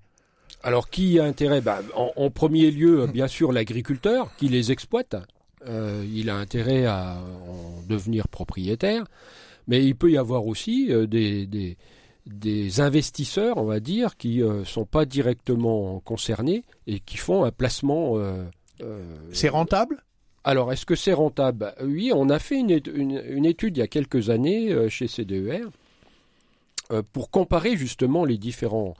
Alors, 0.63 0.89
qui 0.89 1.11
y 1.11 1.19
a 1.19 1.23
intérêt? 1.23 1.61
Bah, 1.61 1.81
en, 1.95 2.29
premier 2.29 2.71
lieu, 2.71 3.07
bien 3.07 3.27
sûr, 3.27 3.51
l'agriculteur 3.51 4.31
qui 4.37 4.49
les 4.49 4.71
exploite. 4.71 5.15
Euh, 5.67 6.05
il 6.13 6.29
a 6.29 6.35
intérêt 6.35 6.85
à 6.85 7.17
en 7.47 7.81
devenir 7.87 8.27
propriétaire, 8.27 9.05
mais 9.67 9.85
il 9.85 9.95
peut 9.95 10.11
y 10.11 10.17
avoir 10.17 10.47
aussi 10.47 10.87
euh, 10.89 11.05
des, 11.05 11.45
des, 11.45 11.77
investisseurs, 12.79 13.57
on 13.57 13.65
va 13.65 13.79
dire, 13.79 14.17
qui 14.17 14.39
ne 14.39 14.45
euh, 14.45 14.65
sont 14.65 14.85
pas 14.85 15.05
directement 15.05 15.99
concernés 15.99 16.63
et 16.87 16.99
qui 16.99 17.17
font 17.17 17.43
un 17.43 17.51
placement. 17.51 18.17
c'est 19.31 19.49
rentable? 19.49 20.03
Alors, 20.43 20.71
est-ce 20.71 20.85
que 20.85 20.95
c'est 20.95 21.13
rentable? 21.13 21.73
Oui, 21.83 22.11
on 22.15 22.29
a 22.29 22.39
fait 22.39 22.59
une, 22.59 22.79
une, 22.93 23.45
étude 23.45 23.77
il 23.77 23.81
y 23.81 23.83
a 23.83 23.87
quelques 23.87 24.29
années 24.29 24.89
chez 24.89 25.07
CDER 25.07 25.65
pour 27.11 27.29
comparer 27.29 27.75
justement 27.75 28.23
les 28.23 28.37
différents 28.37 28.95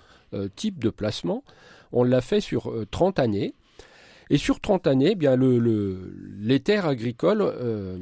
types 0.55 0.83
de 0.83 0.89
placements. 0.89 1.43
On 1.91 2.03
l'a 2.03 2.21
fait 2.21 2.41
sur 2.41 2.73
30 2.91 3.19
années 3.19 3.53
et 4.29 4.37
sur 4.37 4.59
30 4.59 4.87
années, 4.87 5.09
eh 5.11 5.15
bien 5.15 5.35
le, 5.35 6.13
les 6.39 6.59
terres 6.59 6.85
agricoles 6.85 7.41
euh, 7.41 7.97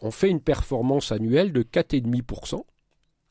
ont 0.00 0.10
fait 0.10 0.28
une 0.28 0.40
performance 0.40 1.12
annuelle 1.12 1.52
de 1.52 1.62
4,5%, 1.62 2.56
euh, 2.56 2.58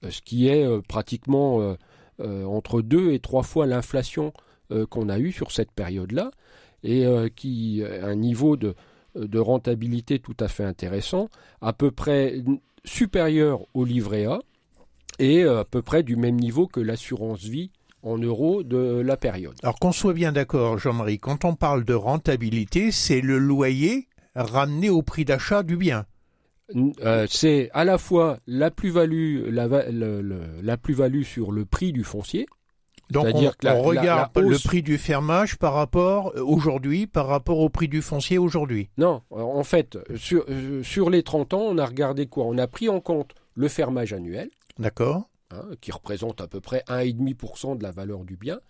ce 0.09 0.21
qui 0.21 0.47
est 0.47 0.65
euh, 0.65 0.81
pratiquement 0.81 1.75
entre 2.19 2.81
deux 2.81 3.11
et 3.13 3.19
trois 3.19 3.41
fois 3.41 3.65
l'inflation 3.65 4.31
qu'on 4.89 5.09
a 5.09 5.17
eue 5.17 5.31
sur 5.31 5.51
cette 5.51 5.71
période-là, 5.71 6.29
et 6.83 7.03
qui 7.35 7.83
a 7.83 8.05
un 8.05 8.15
niveau 8.15 8.57
de, 8.57 8.75
de 9.15 9.39
rentabilité 9.39 10.19
tout 10.19 10.37
à 10.39 10.47
fait 10.47 10.63
intéressant, 10.63 11.29
à 11.61 11.73
peu 11.73 11.89
près 11.89 12.35
supérieur 12.85 13.61
au 13.73 13.85
livret 13.85 14.25
A, 14.25 14.39
et 15.17 15.43
à 15.43 15.65
peu 15.65 15.81
près 15.81 16.03
du 16.03 16.15
même 16.15 16.39
niveau 16.39 16.67
que 16.67 16.79
l'assurance 16.79 17.41
vie 17.41 17.71
en 18.03 18.17
euros 18.17 18.61
de 18.61 19.01
la 19.03 19.17
période. 19.17 19.55
Alors 19.63 19.79
qu'on 19.79 19.91
soit 19.91 20.13
bien 20.13 20.31
d'accord, 20.31 20.77
Jean-Marie, 20.77 21.19
quand 21.19 21.43
on 21.43 21.55
parle 21.55 21.85
de 21.85 21.93
rentabilité, 21.95 22.91
c'est 22.91 23.21
le 23.21 23.39
loyer 23.39 24.07
ramené 24.35 24.89
au 24.89 25.01
prix 25.01 25.25
d'achat 25.25 25.63
du 25.63 25.75
bien. 25.75 26.05
Euh, 26.75 27.25
c'est 27.29 27.69
à 27.73 27.83
la 27.85 27.97
fois 27.97 28.39
la 28.47 28.71
plus-value 28.71 29.49
la, 29.49 30.77
plus-value 30.77 31.23
sur 31.23 31.51
le 31.51 31.65
prix 31.65 31.91
du 31.91 32.03
foncier. 32.03 32.45
Donc 33.09 33.27
on, 33.33 33.81
regarde 33.81 34.31
le 34.37 34.57
prix 34.57 34.81
du 34.81 34.97
fermage 34.97 35.57
par 35.57 35.73
rapport 35.73 36.31
euh, 36.35 36.43
aujourd'hui, 36.45 37.07
par 37.07 37.27
rapport 37.27 37.59
au 37.59 37.67
prix 37.67 37.89
du 37.89 38.01
foncier 38.01 38.37
aujourd'hui. 38.37 38.89
Non, 38.97 39.21
en 39.31 39.63
fait, 39.65 39.97
sur, 40.15 40.45
euh, 40.47 40.81
sur 40.81 41.09
les 41.09 41.21
30 41.21 41.53
ans, 41.53 41.61
on 41.61 41.77
a 41.77 41.85
regardé 41.85 42.27
quoi? 42.27 42.45
On 42.45 42.57
a 42.57 42.67
pris 42.67 42.87
en 42.87 43.01
compte 43.01 43.35
le 43.55 43.67
fermage 43.67 44.13
annuel. 44.13 44.49
D'accord. 44.79 45.27
Hein, 45.53 45.65
qui 45.81 45.91
représente 45.91 46.39
à 46.39 46.47
peu 46.47 46.61
près 46.61 46.83
1,5% 46.87 47.77
de 47.77 47.83
la 47.83 47.91
valeur 47.91 48.23
du 48.23 48.37
bien, 48.37 48.61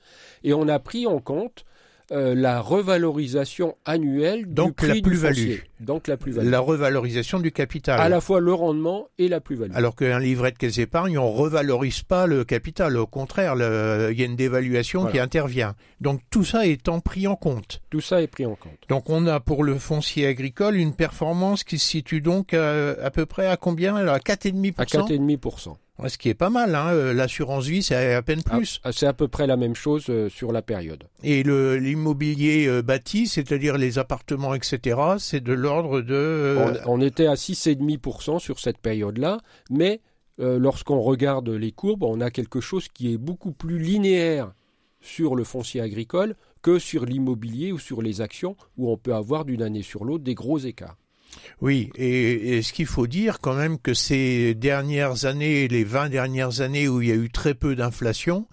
et 0.44 0.54
on 0.56 0.68
a 0.68 0.80
pris 0.80 1.06
en 1.06 1.20
compte 1.20 1.64
euh, 2.12 2.36
la 2.36 2.60
revalorisation 2.60 3.76
annuelle 3.86 4.46
du 4.46 4.74
prix 4.74 4.88
la 4.88 5.02
plus-value. 5.02 5.56
Donc 5.80 6.08
la 6.08 6.18
plus-value. 6.18 6.50
La 6.50 6.60
revalorisation 6.60 7.40
du 7.40 7.52
capital. 7.52 8.00
À 8.00 8.10
la 8.10 8.20
fois 8.22 8.40
le 8.40 8.54
rendement 8.54 9.08
et 9.18 9.28
la 9.28 9.40
plus-value. 9.40 9.72
Alors 9.74 9.96
qu'un 9.96 10.20
livret 10.20 10.52
de 10.52 10.58
caisse 10.58 10.78
épargne, 10.78 11.18
on 11.18 11.32
revalorise 11.32 12.04
pas 12.04 12.28
le 12.28 12.44
capital. 12.44 12.98
Au 12.98 13.08
contraire, 13.08 13.56
il 13.56 14.20
y 14.20 14.24
a 14.24 14.26
une 14.26 14.36
dévaluation 14.36 15.06
qui 15.06 15.20
intervient. 15.20 15.76
Donc 16.02 16.22
tout 16.30 16.44
ça 16.44 16.66
étant 16.66 17.00
pris 17.00 17.28
en 17.28 17.36
compte. 17.36 17.82
Tout 17.90 18.02
ça 18.02 18.22
est 18.22 18.28
pris 18.28 18.46
en 18.46 18.56
compte. 18.56 18.78
Donc 18.90 19.10
on 19.10 19.26
a 19.28 19.40
pour 19.40 19.64
le 19.64 19.76
foncier 19.76 20.28
agricole 20.28 20.76
une 20.76 20.94
performance 20.94 21.64
qui 21.64 21.80
se 21.80 21.88
situe 21.88 22.22
donc 22.22 22.54
à, 22.54 22.92
à 23.02 23.12
peu 23.12 23.26
près 23.26 23.48
à 23.48 23.58
combien? 23.58 23.96
À 23.96 24.18
4,5% 24.18 24.74
À 24.78 24.84
4,5% 24.84 25.76
ce 26.10 26.18
qui 26.18 26.30
est 26.30 26.34
pas 26.34 26.50
mal, 26.50 26.76
hein. 26.76 26.88
Euh, 26.94 27.14
l'assurance 27.14 27.66
vie 27.66 27.84
c'est 27.84 28.14
à 28.14 28.22
peine 28.22 28.44
plus. 28.44 28.80
Ah, 28.84 28.92
c'est 28.92 29.08
à 29.08 29.14
peu 29.14 29.28
près 29.28 29.48
la 29.48 29.58
même 29.58 29.76
chose 29.76 30.06
euh, 30.10 30.30
sur 30.30 30.52
la 30.52 30.62
période. 30.62 31.04
Et 31.24 31.44
l'immobilier 31.44 32.68
euh, 32.68 32.82
bâti, 32.82 33.28
c'est-à-dire 33.28 33.78
les 33.78 34.00
appartements, 34.00 34.54
etc., 34.54 35.00
c'est 35.20 35.42
de 35.42 35.54
l'ordre 35.54 36.02
de... 36.02 36.58
On, 36.86 36.98
on, 36.98 37.02
était 37.02 37.28
à 37.28 37.36
6,5% 37.36 38.40
sur 38.40 38.60
cette 38.60 38.78
période-là, 38.78 39.40
mais 39.70 40.02
lorsqu'on 40.40 41.02
regarde 41.02 41.50
les 41.50 41.72
courbes, 41.72 42.04
on 42.04 42.20
a 42.20 42.32
quelque 42.32 42.62
chose 42.62 42.88
qui 42.88 43.14
est 43.14 43.18
beaucoup 43.18 43.52
plus 43.52 43.78
linéaire 43.78 44.54
sur 45.00 45.36
le 45.36 45.44
foncier 45.44 45.82
agricole 45.82 46.36
que 46.62 46.80
sur 46.80 47.06
l'immobilier 47.06 47.72
ou 47.72 47.80
sur 47.80 48.02
les 48.02 48.22
actions, 48.22 48.56
où 48.78 48.92
on 48.92 48.98
peut 48.98 49.14
avoir 49.14 49.46
d'une 49.46 49.62
année 49.62 49.84
sur 49.84 50.04
l'autre 50.04 50.24
des 50.24 50.36
gros 50.36 50.58
écarts. 50.58 50.98
Oui, 51.62 51.90
et, 51.96 52.62
ce 52.62 52.74
qu'il 52.74 52.86
faut 52.86 53.08
dire 53.08 53.40
quand 53.40 53.54
même 53.54 53.78
que 53.80 53.94
ces 53.94 54.56
dernières 54.56 55.26
années, 55.26 55.68
les 55.68 55.84
20 55.84 56.10
dernières 56.10 56.62
années 56.62 56.88
où 56.88 57.02
il 57.02 57.10
y 57.10 57.12
a 57.12 57.16
eu 57.16 57.30
très 57.30 57.54
peu 57.54 57.76
d'inflation, 57.76 58.48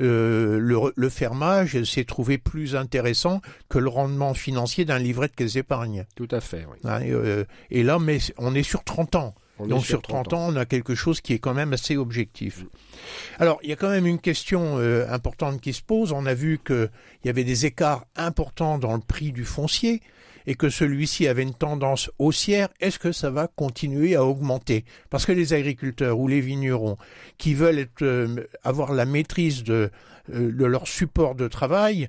euh, 0.00 0.58
le, 0.96 1.08
fermage 1.08 1.82
s'est 1.84 2.04
trouvé 2.04 2.38
plus 2.38 2.74
intéressant 2.74 3.40
que 3.68 3.78
le 3.78 3.88
rendement 3.88 4.34
financier 4.34 4.84
d'un 4.84 4.98
livret 4.98 5.28
de 5.28 5.34
caisse 5.34 5.54
d'épargne. 5.54 6.04
Tout 6.16 6.28
à 6.30 6.40
fait, 6.40 6.66
oui. 6.70 6.78
Hein, 6.84 7.00
euh, 7.04 7.44
et 7.70 7.82
là, 7.82 7.98
mais 7.98 8.18
on 8.38 8.54
est 8.54 8.64
sur 8.64 8.82
30 8.82 9.14
ans. 9.14 9.34
Donc 9.60 9.86
sur 9.86 10.02
30, 10.02 10.32
ans, 10.32 10.48
on 10.48 10.56
a 10.56 10.64
quelque 10.64 10.96
chose 10.96 11.20
qui 11.20 11.32
est 11.32 11.38
quand 11.38 11.54
même 11.54 11.72
assez 11.72 11.96
objectif. 11.96 12.64
Alors, 13.38 13.60
il 13.62 13.70
y 13.70 13.72
a 13.72 13.76
quand 13.76 13.88
même 13.88 14.06
une 14.06 14.18
question 14.18 14.78
euh, 14.78 15.06
importante 15.08 15.60
qui 15.60 15.72
se 15.72 15.80
pose. 15.82 16.10
On 16.10 16.26
a 16.26 16.34
vu 16.34 16.58
qu'il 16.64 16.90
y 17.24 17.28
avait 17.28 17.44
des 17.44 17.64
écarts 17.64 18.04
importants 18.16 18.78
dans 18.78 18.94
le 18.94 19.00
prix 19.00 19.30
du 19.30 19.44
foncier 19.44 20.02
et 20.46 20.54
que 20.54 20.68
celui-ci 20.68 21.26
avait 21.26 21.42
une 21.42 21.54
tendance 21.54 22.10
haussière, 22.18 22.68
est-ce 22.80 22.98
que 22.98 23.12
ça 23.12 23.30
va 23.30 23.48
continuer 23.48 24.14
à 24.14 24.24
augmenter? 24.24 24.84
Parce 25.10 25.26
que 25.26 25.32
les 25.32 25.52
agriculteurs 25.52 26.18
ou 26.18 26.28
les 26.28 26.40
vignerons 26.40 26.96
qui 27.38 27.54
veulent 27.54 27.88
euh, 28.02 28.46
avoir 28.62 28.92
la 28.92 29.06
maîtrise 29.06 29.64
de, 29.64 29.90
euh, 30.32 30.52
de, 30.52 30.64
leur 30.64 30.86
support 30.88 31.34
de 31.34 31.48
travail 31.48 32.08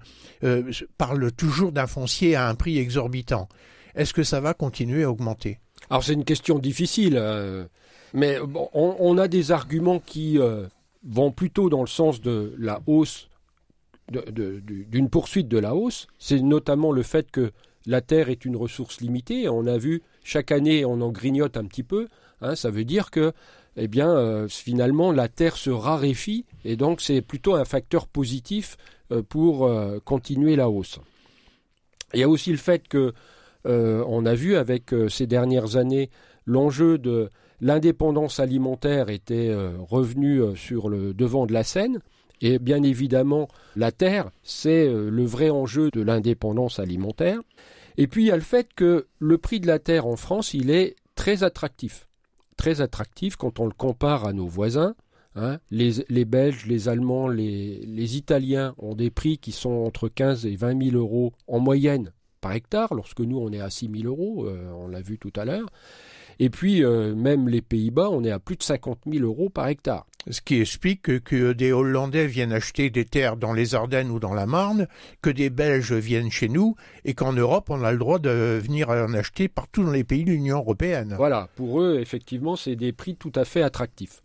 parlent 0.98 1.32
toujours 1.32 1.71
d'un 1.71 1.88
foncier 1.88 2.36
à 2.36 2.48
un 2.48 2.56
prix 2.56 2.78
exorbitant. 2.78 3.48
Est-ce 3.95 4.13
que 4.13 4.24
ça 4.24 4.41
va 4.41 4.54
continuer 4.54 5.04
à 5.04 5.10
augmenter? 5.10 5.60
Alors 5.89 6.04
c'est 6.04 6.13
une 6.13 6.26
question 6.26 6.60
difficile, 6.60 7.15
euh, 7.17 7.65
mais 8.13 8.38
on, 8.74 9.17
a 9.17 9.28
des 9.28 9.52
arguments 9.52 10.00
qui 10.00 10.39
euh, 10.39 10.67
vont 11.04 11.32
plutôt 11.32 11.69
dans 11.69 11.82
le 11.82 11.88
sens 11.88 12.21
de 12.21 12.56
la 12.58 12.82
hausse, 12.88 13.30
d'une 14.10 15.10
poursuite 15.10 15.48
de 15.48 15.58
la 15.58 15.76
hausse. 15.76 16.08
C'est 16.17 16.39
notamment 16.41 16.91
le 16.91 17.04
fait 17.04 17.30
que 17.30 17.52
la 17.86 18.02
terre 18.02 18.30
est 18.30 18.45
une 18.45 18.56
ressource 18.56 19.02
limitée. 19.02 19.50
On 19.50 19.65
a 19.67 19.78
vu 19.78 20.02
chaque 20.24 20.52
année, 20.52 20.86
on 20.86 21.02
en 21.02 21.12
grignote 21.12 21.58
un 21.58 21.65
petit 21.65 21.84
peu. 21.84 22.08
Hein, 22.41 22.56
ça 22.56 22.69
veut 22.69 22.86
dire 22.86 23.12
que, 23.12 23.34
eh 23.78 23.89
euh, 23.98 24.48
finalement, 24.48 25.12
la 25.12 25.28
terre 25.28 25.58
se 25.58 25.69
raréfie, 25.69 26.45
et 26.63 26.76
donc 26.76 27.02
c'est 27.02 27.21
plutôt 27.21 27.56
un 27.56 27.65
facteur 27.65 28.08
positif 28.08 28.78
pour 29.30 29.69
continuer 30.04 30.56
la 30.56 30.67
hausse. 30.67 31.00
Il 32.15 32.19
y 32.19 32.24
a 32.24 32.30
aussi 32.30 32.52
le 32.52 32.58
fait 32.58 32.88
que 32.88 33.13
euh, 33.65 34.04
on 34.08 34.26
a 34.26 34.36
vu 34.36 34.56
avec 34.56 34.93
euh, 34.93 35.10
ces 35.10 35.28
dernières 35.28 35.76
années 35.76 36.10
l'enjeu 36.45 36.98
de 36.98 37.30
l'indépendance 37.62 38.39
alimentaire 38.39 39.10
était 39.10 39.50
euh, 39.50 39.71
revenu 39.80 40.56
sur 40.56 40.89
le 40.89 41.13
devant 41.13 41.45
de 41.45 41.54
la 41.54 41.63
scène. 41.63 42.00
Et 42.41 42.60
bien 42.60 42.84
évidemment, 42.84 43.48
la 43.76 43.91
terre, 43.91 44.30
c'est 44.43 44.88
le 44.88 45.26
vrai 45.26 45.50
enjeu 45.50 45.89
de 45.91 46.02
l'indépendance 46.02 46.80
alimentaire. 46.80 47.39
Et 47.98 48.08
puis 48.08 48.24
il 48.24 48.28
y 48.28 48.32
a 48.32 48.36
le 48.36 48.41
fait 48.41 48.69
que 48.76 49.08
le 49.19 49.38
prix 49.38 49.60
de 49.60 49.67
la 49.67 49.80
terre 49.80 50.06
en 50.06 50.15
France, 50.15 50.54
il 50.54 50.69
est 50.69 50.95
très 51.15 51.43
attractif. 51.43 52.08
Très 52.58 52.82
attractif 52.82 53.36
quand 53.36 53.60
on 53.60 53.65
le 53.65 53.71
compare 53.71 54.26
à 54.26 54.34
nos 54.34 54.48
voisins. 54.48 54.95
Hein. 55.36 55.60
Les, 55.69 56.26
Belges, 56.26 56.65
les 56.65 56.88
Allemands, 56.88 57.28
les, 57.28 57.80
les, 57.86 58.15
Italiens 58.15 58.74
ont 58.78 58.95
des 58.95 59.12
prix 59.12 59.38
qui 59.38 59.52
sont 59.52 59.84
entre 59.86 60.08
15 60.08 60.45
et 60.45 60.56
20 60.56 60.91
000 60.91 60.98
euros 60.98 61.34
en 61.48 61.60
moyenne 61.60 62.13
par 62.39 62.54
hectare, 62.54 62.93
lorsque 62.93 63.21
nous 63.21 63.39
on 63.39 63.52
est 63.52 63.60
à 63.60 63.69
6 63.71 63.89
000 64.04 64.08
euros, 64.08 64.45
euh, 64.45 64.71
on 64.78 64.88
l'a 64.88 65.02
vu 65.02 65.17
tout 65.17 65.34
à 65.36 65.45
l'heure. 65.45 65.67
Et 66.39 66.50
puis, 66.50 66.84
euh, 66.84 67.15
même 67.15 67.48
les 67.48 67.62
Pays-Bas, 67.62 68.10
on 68.12 68.24
est 68.24 68.32
à 68.32 68.39
plus 68.39 68.56
de 68.56 68.63
50 68.63 69.00
000 69.08 69.24
euros 69.24 69.50
par 69.50 69.67
hectare. 69.67 70.06
Ce 70.30 70.41
qui 70.41 70.60
explique 70.60 71.24
que, 71.24 71.54
des 71.54 71.71
Hollandais 71.71 72.26
viennent 72.26 72.52
acheter 72.52 72.89
des 72.89 73.06
terres 73.06 73.38
dans 73.38 73.54
les 73.54 73.76
Ardennes 73.76 74.10
ou 74.10 74.19
dans 74.19 74.34
la 74.34 74.48
Marne, 74.48 74.88
que 75.21 75.30
des 75.30 75.50
Belges 75.50 75.93
viennent 75.93 76.32
chez 76.32 76.50
nous, 76.50 76.76
et 77.06 77.13
qu'en 77.13 77.34
Europe, 77.34 77.69
on 77.69 77.84
a 77.84 77.91
le 77.91 78.00
droit 78.00 78.17
de 78.17 78.60
venir 78.62 78.89
en 78.89 79.13
acheter 79.13 79.48
partout 79.48 79.84
dans 79.84 79.91
les 79.91 80.04
pays 80.04 80.24
de 80.24 80.32
l'Union 80.32 80.58
européenne. 80.58 81.13
Voilà, 81.15 81.48
pour 81.56 81.82
eux, 81.82 82.00
effectivement, 82.00 82.56
c'est 82.56 82.76
des 82.76 82.91
prix 82.91 83.15
tout 83.15 83.32
à 83.36 83.45
fait 83.45 83.62
attractifs. 83.62 84.21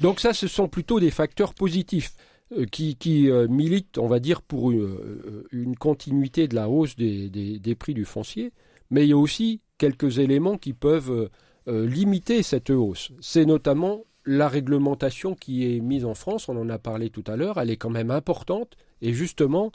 Donc 0.00 0.20
ça, 0.20 0.32
ce 0.32 0.48
sont 0.48 0.68
plutôt 0.68 1.00
des 1.00 1.10
facteurs 1.10 1.54
positifs. 1.54 2.12
Euh, 2.58 2.66
qui, 2.66 2.96
qui 2.96 3.30
euh, 3.30 3.48
milite, 3.48 3.96
on 3.96 4.08
va 4.08 4.18
dire, 4.18 4.42
pour 4.42 4.72
une, 4.72 5.74
continuité 5.78 6.48
de 6.48 6.54
la 6.54 6.68
hausse 6.68 6.96
des, 6.96 7.30
des, 7.30 7.74
prix 7.74 7.94
du 7.94 8.04
foncier, 8.04 8.52
mais 8.90 9.04
il 9.04 9.08
y 9.08 9.12
a 9.12 9.16
aussi 9.16 9.60
quelques 9.78 10.18
éléments 10.18 10.58
qui 10.58 10.74
peuvent 10.74 11.30
limiter 11.66 12.42
cette 12.42 12.70
hausse. 12.70 13.12
C'est 13.20 13.44
notamment 13.44 14.04
la 14.24 14.48
réglementation 14.48 15.34
qui 15.34 15.76
est 15.76 15.80
mise 15.80 16.04
en 16.04 16.14
France, 16.14 16.48
on 16.48 16.56
en 16.56 16.68
a 16.68 16.78
parlé 16.78 17.10
tout 17.10 17.24
à 17.26 17.36
l'heure, 17.36 17.58
elle 17.58 17.70
est 17.70 17.76
quand 17.76 17.90
même 17.90 18.10
importante, 18.10 18.76
et 19.00 19.12
justement, 19.12 19.72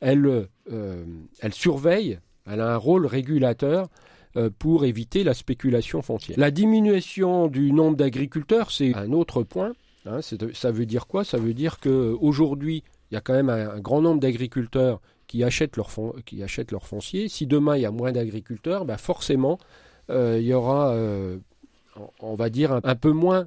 elle, 0.00 0.48
elle 1.40 1.54
surveille, 1.54 2.18
elle 2.46 2.60
a 2.60 2.74
un 2.74 2.76
rôle 2.76 3.06
régulateur 3.06 3.88
pour 4.58 4.84
éviter 4.84 5.24
la 5.24 5.32
spéculation 5.32 6.02
foncière. 6.02 6.38
La 6.38 6.50
diminution 6.50 7.48
du 7.48 7.72
nombre 7.72 7.96
d'agriculteurs, 7.96 8.70
c'est 8.70 8.94
un 8.94 9.12
autre 9.12 9.42
point. 9.42 9.72
Hein, 10.06 10.20
ça 10.22 10.70
veut 10.70 10.86
dire 10.86 11.06
quoi? 11.06 11.24
Ça 11.24 11.38
veut 11.38 11.54
dire 11.54 11.80
qu'aujourd'hui, 11.80 12.84
il 13.10 13.14
y 13.14 13.16
a 13.16 13.20
quand 13.20 13.34
même 13.34 13.50
un, 13.50 13.80
grand 13.80 14.00
nombre 14.00 14.20
d'agriculteurs 14.20 15.00
qui 15.26 15.42
achètent 15.42 15.76
leur, 15.76 15.90
qui 16.24 16.42
achètent 16.42 16.72
leur 16.72 16.86
foncier. 16.86 17.28
Si 17.28 17.46
demain 17.46 17.76
il 17.76 17.82
y 17.82 17.86
a 17.86 17.90
moins 17.90 18.12
d'agriculteurs, 18.12 18.84
bah 18.84 18.98
forcément, 18.98 19.58
euh, 19.58 19.85
il 20.08 20.42
y 20.42 20.52
aura, 20.52 20.92
euh, 20.92 21.38
on 22.20 22.34
va 22.34 22.50
dire, 22.50 22.72
un, 22.72 22.94
peu 22.94 23.12
moins 23.12 23.46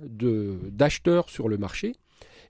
d'acheteurs 0.72 1.30
sur 1.30 1.50
le 1.50 1.58
marché. 1.58 1.96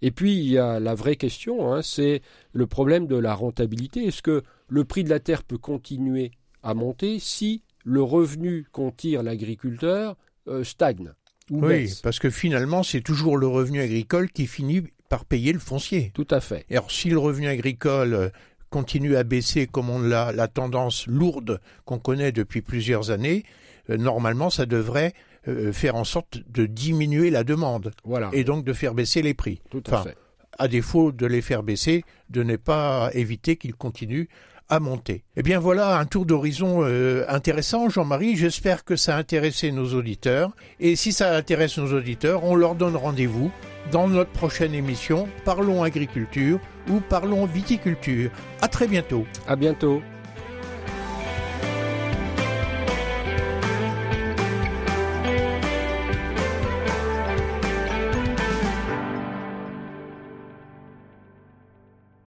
Et 0.02 0.12
puis 0.12 0.34
il 0.38 0.50
y 0.50 0.58
a 0.58 0.80
la 0.80 0.96
vraie 0.96 1.18
question, 1.18 1.74
hein, 1.74 1.82
c'est 1.82 2.22
le 2.54 2.68
problème 2.68 3.06
de 3.06 3.18
la 3.18 3.34
rentabilité. 3.34 4.06
Est-ce 4.06 4.22
que 4.22 4.44
le 4.70 4.86
prix 4.86 5.04
de 5.04 5.10
la 5.10 5.20
terre 5.20 5.44
peut 5.44 5.58
continuer 5.58 6.32
à 6.64 6.74
monter 6.74 7.20
si 7.20 7.64
le 7.84 8.02
revenu 8.02 8.66
qu'en 8.72 8.92
tire 8.92 9.24
l'agriculteur 9.24 10.16
euh, 10.48 10.64
stagne 10.64 11.12
oui, 11.52 11.92
parce 12.04 12.20
que 12.20 12.30
finalement, 12.30 12.84
c'est 12.84 13.02
toujours 13.02 13.36
le 13.36 13.48
revenu 13.48 13.82
agricole 13.82 14.30
qui 14.30 14.46
finit 14.46 14.84
par 15.10 15.26
payer 15.26 15.52
le 15.52 15.58
foncier. 15.58 16.12
Tout 16.14 16.28
à 16.30 16.40
fait. 16.40 16.66
Et 16.70 16.74
alors, 16.74 16.92
si 16.92 17.10
le 17.10 17.18
revenu 17.18 17.48
agricole 17.48 18.14
euh, 18.14 18.30
continue 18.70 19.16
à 19.16 19.24
baisser 19.24 19.66
comme 19.66 19.90
on 19.90 20.00
l'a 20.00 20.32
la 20.32 20.48
tendance 20.48 21.08
lourde 21.08 21.60
qu'on 21.86 21.98
connaît 21.98 22.32
depuis 22.32 22.62
plusieurs 22.62 23.10
années, 23.10 23.46
euh, 23.46 23.50
normalement, 23.98 24.50
ça 24.50 24.66
devrait 24.66 25.14
euh, 25.48 25.72
faire 25.72 25.96
en 25.96 26.04
sorte 26.04 26.40
de 26.50 26.66
diminuer 26.66 27.30
la 27.30 27.44
demande. 27.44 27.92
Voilà. 28.04 28.30
Et 28.34 28.44
donc 28.44 28.66
de 28.66 28.74
faire 28.74 28.94
baisser 28.94 29.22
les 29.22 29.34
prix. 29.34 29.62
Tout 29.70 29.84
à 29.92 30.04
fait. 30.04 30.18
À 30.58 30.68
défaut 30.68 31.12
de 31.12 31.26
les 31.26 31.42
faire 31.42 31.64
baisser, 31.64 32.04
de 32.30 32.44
ne 32.44 32.58
pas 32.58 33.10
éviter 33.14 33.56
qu'ils 33.56 33.76
continuent 33.76 34.28
à 34.70 34.80
monter. 34.80 35.24
Eh 35.36 35.42
bien 35.42 35.60
voilà 35.60 35.98
un 35.98 36.06
tour 36.06 36.26
d'horizon 36.26 36.82
euh, 36.84 37.26
intéressant, 37.28 37.90
Jean-Marie. 37.90 38.36
J'espère 38.36 38.84
que 38.84 38.96
ça 38.96 39.16
a 39.16 39.20
intéressé 39.20 39.72
nos 39.72 39.94
auditeurs. 39.94 40.52
Et 40.80 40.96
si 40.96 41.12
ça 41.12 41.36
intéresse 41.36 41.78
nos 41.78 41.92
auditeurs, 41.94 42.44
on 42.44 42.56
leur 42.56 42.76
donne 42.76 42.96
rendez-vous 42.96 43.52
dans 43.92 44.08
notre 44.08 44.32
prochaine 44.32 44.74
émission 44.74 45.28
Parlons 45.46 45.84
agriculture 45.84 46.60
ou 46.90 47.00
Parlons 47.00 47.46
viticulture. 47.46 48.30
À 48.62 48.68
très 48.68 48.88
bientôt. 48.88 49.26
À 49.48 49.56
bientôt. 49.56 50.02